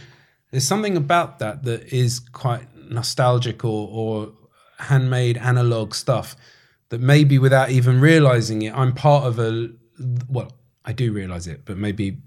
[0.51, 4.33] There's something about that that is quite nostalgic or, or
[4.79, 6.35] handmade analog stuff
[6.89, 9.69] that maybe without even realizing it, I'm part of a.
[10.29, 10.51] Well,
[10.83, 12.17] I do realize it, but maybe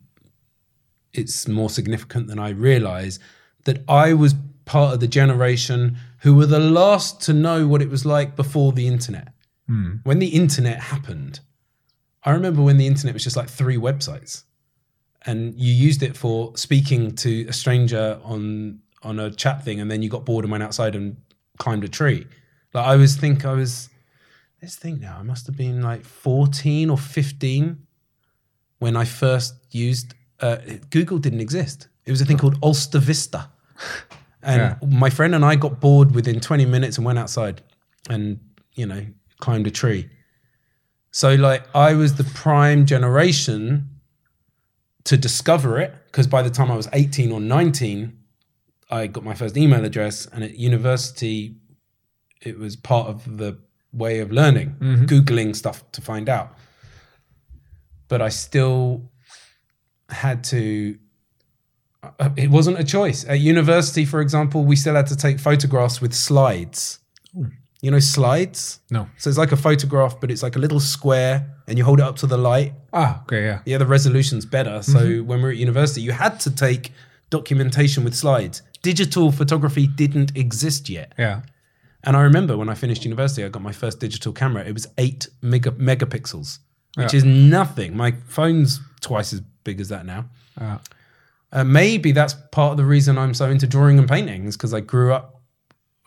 [1.13, 3.19] it's more significant than I realize
[3.65, 4.35] that I was
[4.65, 8.73] part of the generation who were the last to know what it was like before
[8.73, 9.29] the internet.
[10.05, 11.41] When the internet happened,
[12.23, 14.45] I remember when the internet was just like three websites
[15.27, 19.91] and you used it for speaking to a stranger on on a chat thing and
[19.91, 21.19] then you got bored and went outside and
[21.59, 22.27] climbed a tree.
[22.73, 23.91] Like I was think I was
[24.63, 27.87] let's think now, I must have been like 14 or 15
[28.79, 30.57] when I first used uh,
[30.89, 31.89] Google didn't exist.
[32.07, 33.49] It was a thing called AltaVista.
[34.45, 34.89] And Yeah.
[34.99, 37.63] my friend and I got bored within 20 minutes and went outside
[38.09, 38.39] and,
[38.75, 39.07] you know,
[39.41, 40.09] climbed a tree.
[41.11, 43.89] So, like, I was the prime generation
[45.05, 48.13] to discover it because by the time I was 18 or 19,
[48.91, 50.27] I got my first email address.
[50.27, 51.57] And at university,
[52.41, 53.59] it was part of the
[53.93, 55.05] way of learning, mm-hmm.
[55.05, 56.57] Googling stuff to find out.
[58.09, 59.11] But I still
[60.09, 60.99] had to
[62.37, 63.25] it wasn't a choice.
[63.25, 66.99] At university, for example, we still had to take photographs with slides.
[67.81, 68.81] You know, slides?
[68.91, 69.09] No.
[69.19, 72.03] So it's like a photograph, but it's like a little square and you hold it
[72.05, 72.73] up to the light.
[72.93, 73.61] Ah, okay, yeah.
[73.67, 74.83] Yeah, the resolution's better.
[74.83, 76.93] So when we were at university, you had to take
[77.31, 78.63] documentation with slides.
[78.83, 81.13] Digital photography didn't exist yet.
[81.19, 81.43] Yeah.
[82.05, 84.63] And I remember when I finished university, I got my first digital camera.
[84.65, 86.59] It was eight mega, megapixels,
[86.97, 87.19] which Yeah.
[87.19, 87.97] is nothing.
[87.97, 90.27] My phone's twice as big as that now.
[90.61, 90.79] Uh,
[91.55, 94.75] Uh, maybe that's part of the reason I'm so into drawing and painting is because
[94.75, 95.41] I grew up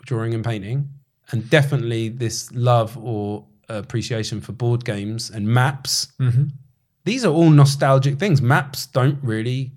[0.06, 0.90] drawing and painting,
[1.32, 6.12] and definitely this love or appreciation for board games and maps.
[7.06, 8.42] These are all nostalgic things.
[8.42, 9.72] Maps don't really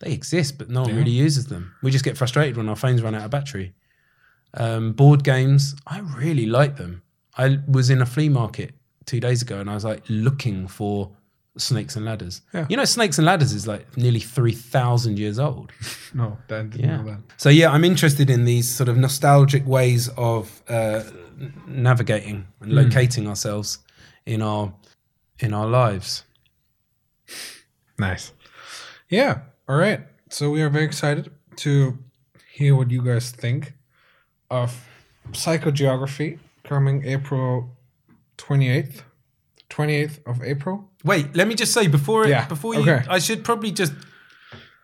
[0.00, 1.74] they exist, but no one really uses them.
[1.82, 3.74] We just get frustrated when our phones run out of battery.
[4.54, 7.02] Um, board games, I really like them.
[7.36, 8.74] I was in a flea market
[9.06, 11.16] two days ago, and I was like looking for
[11.56, 12.42] snakes and ladders.
[12.52, 12.66] Yeah.
[12.68, 15.72] You know, snakes and ladders is like nearly three thousand years old.
[16.14, 17.20] no, I didn't know that.
[17.36, 21.02] So yeah, I'm interested in these sort of nostalgic ways of uh,
[21.66, 23.78] navigating and locating ourselves
[24.26, 24.72] in our
[25.38, 26.24] in our lives.
[27.98, 28.32] Nice.
[29.08, 29.40] Yeah.
[29.68, 30.00] All right.
[30.30, 31.98] So we are very excited to
[32.52, 33.74] hear what you guys think
[34.50, 34.88] of
[35.30, 37.76] psychogeography coming April
[38.38, 39.02] 28th.
[39.70, 40.90] 28th of April.
[41.04, 43.04] Wait, let me just say before Yeah, before you, okay.
[43.08, 43.92] I should probably just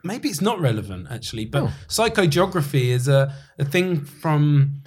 [0.05, 1.73] maybe it's not relevant actually, but Oh.
[1.89, 4.83] psychogeography is a, a thing from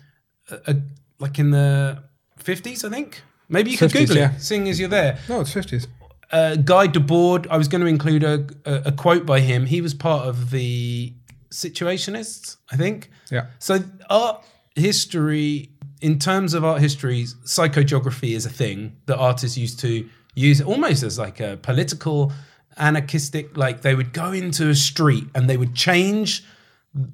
[0.51, 0.75] a, a,
[1.19, 2.03] like in the
[2.37, 3.21] fifties, I think.
[3.49, 4.35] Maybe you could 50s, Google yeah.
[4.35, 5.19] it, seeing as you're there.
[5.29, 5.87] No, it's 50s.
[6.31, 7.45] uh, Guy Debord.
[7.49, 9.65] I was going to include a, a, a quote by him.
[9.65, 11.13] He was part of the
[11.51, 13.09] Situationists, I think.
[13.31, 13.47] Yeah.
[13.59, 13.79] So
[14.09, 14.43] art
[14.75, 15.69] history,
[16.01, 21.03] in terms of art history, psychogeography is a thing that artists used to use almost
[21.03, 22.31] as like a political,
[22.77, 23.55] anarchistic.
[23.57, 26.43] Like they would go into a street and they would change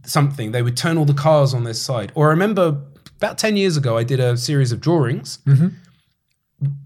[0.04, 0.52] something.
[0.52, 2.12] They would turn all the cars on their side.
[2.16, 2.82] Or I remember
[3.18, 5.70] about ten years ago, I did a series of drawings mm-hmm.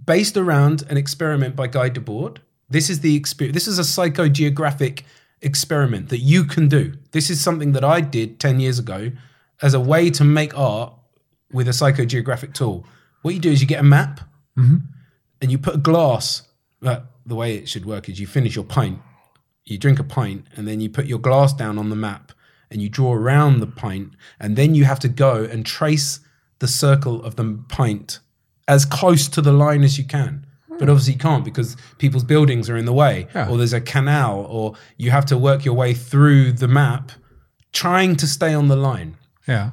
[0.05, 2.37] based around an experiment by Guy Debord.
[2.69, 3.53] This is the experience.
[3.53, 5.03] This is a psychogeographic
[5.43, 6.93] experiment that you can do.
[7.11, 9.11] This is something that I did 10 years ago
[9.61, 10.93] as a way to make art
[11.51, 12.85] with a psychogeographic tool.
[13.21, 14.21] What you do is you get a map
[14.57, 14.77] mm-hmm.
[15.43, 16.41] And you put a glass.
[16.83, 18.99] Uh, the way it should work is you finish your pint,
[19.65, 22.31] you drink a pint, and then you put your glass down on the map
[22.71, 26.19] and you draw around the pint, and then you have to go and trace
[26.59, 28.19] the circle of the pint
[28.67, 30.45] as close to the line as you can.
[30.79, 33.47] But obviously you can't because people's buildings are in the way, Yeah.
[33.47, 37.11] or there's a canal, or you have to work your way through the map,
[37.71, 39.15] trying to stay on the line.
[39.47, 39.69] Yeah.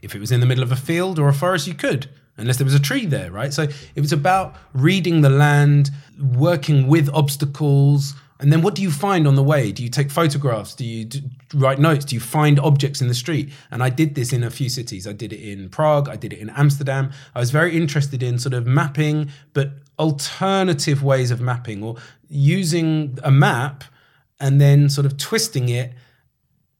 [0.00, 2.56] If it was in the middle of a field or a forest, you could, unless
[2.56, 3.52] there was a tree there, right?
[3.52, 3.62] So
[3.94, 8.14] it was about reading the land, working with obstacles.
[8.40, 9.70] And then what do you find on the way?
[9.70, 10.74] Do you take photographs?
[10.74, 11.08] Do you
[11.54, 12.04] write notes?
[12.04, 13.50] Do you find objects in the street?
[13.70, 15.06] And I did this in a few cities.
[15.06, 16.08] I did it in Prague.
[16.08, 17.12] I did it in Amsterdam.
[17.34, 21.96] I was very interested in sort of mapping, but alternative ways of mapping or
[22.28, 23.84] using a map
[24.40, 25.92] and then sort of twisting it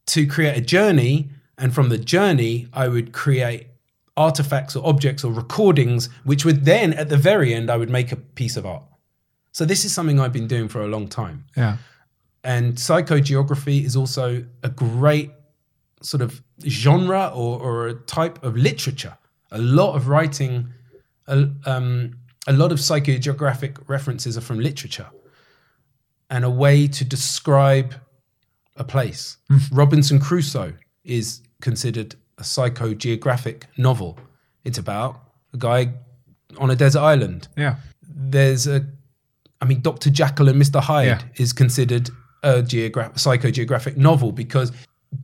[0.07, 1.31] to create a journey.
[1.57, 3.69] And from the journey, I would create
[4.17, 8.13] artifacts or objects or recordings, which would then, at the very end, I would make
[8.13, 8.85] a piece of art.
[9.53, 11.45] So this is something I've been doing for a long time.
[11.57, 11.77] Yeah.
[12.43, 15.31] And psychogeography is also a great
[16.03, 19.17] sort of genre or, or a type of literature.
[19.51, 20.69] A lot of writing,
[21.27, 25.09] a, um, a lot of psychogeographic references are from literature.
[26.31, 27.95] and a way to describe
[28.77, 29.37] a place.
[29.71, 30.73] Robinson Crusoe
[31.05, 34.19] is considered a psychogeographic novel.
[34.65, 35.21] It's about
[35.53, 35.93] a guy
[36.59, 37.49] on a desert island.
[37.57, 37.77] Yeah.
[38.03, 38.85] There's a,
[39.61, 40.11] I mean, Dr.
[40.11, 40.81] Jekyll and Mr.
[40.81, 41.21] Hyde Yeah.
[41.37, 42.11] is considered
[42.43, 44.73] a geogra- psychogeographic novel because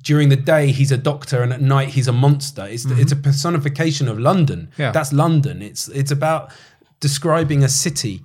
[0.02, 2.64] during the day he's a doctor and at night he's a monster.
[2.66, 4.70] It's it's a personification of London.
[4.78, 4.92] Yeah.
[4.92, 5.62] That's London.
[5.62, 6.52] It's it's about
[7.00, 8.22] describing a city,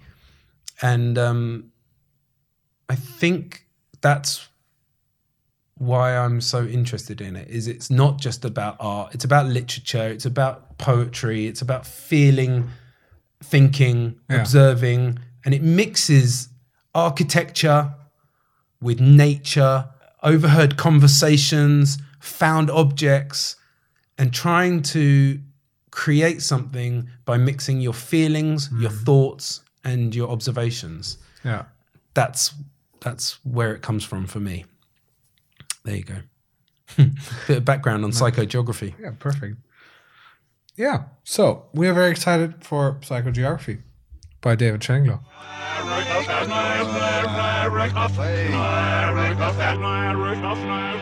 [0.82, 1.72] and um,
[2.88, 3.66] I think
[4.02, 4.48] that's
[5.78, 7.50] why I'm so interested in it.
[7.50, 9.14] Is it's not just about art.
[9.14, 10.08] It's about literature.
[10.08, 11.48] It's about poetry.
[11.48, 12.70] It's about feeling,
[13.44, 14.38] thinking, Yeah.
[14.38, 16.50] observing, and it mixes
[16.94, 17.94] architecture
[18.82, 19.90] with nature,
[20.24, 23.58] overheard conversations, found objects,
[24.18, 25.40] and trying to
[25.92, 29.04] create something by mixing your feelings, your mm-hmm.
[29.04, 31.18] thoughts, and your observations.
[31.44, 31.66] Yeah.
[32.14, 32.54] That's
[33.02, 34.66] that's where it comes from for me.
[35.86, 36.16] There you go.
[37.48, 38.94] Bit of background on psychogeography.
[39.00, 39.58] Yeah, perfect.
[40.76, 41.04] Yeah.
[41.24, 43.82] So we are very excited for Psychogeography
[44.42, 45.22] by David Shillinglaw.
[50.56, 50.95] Hey.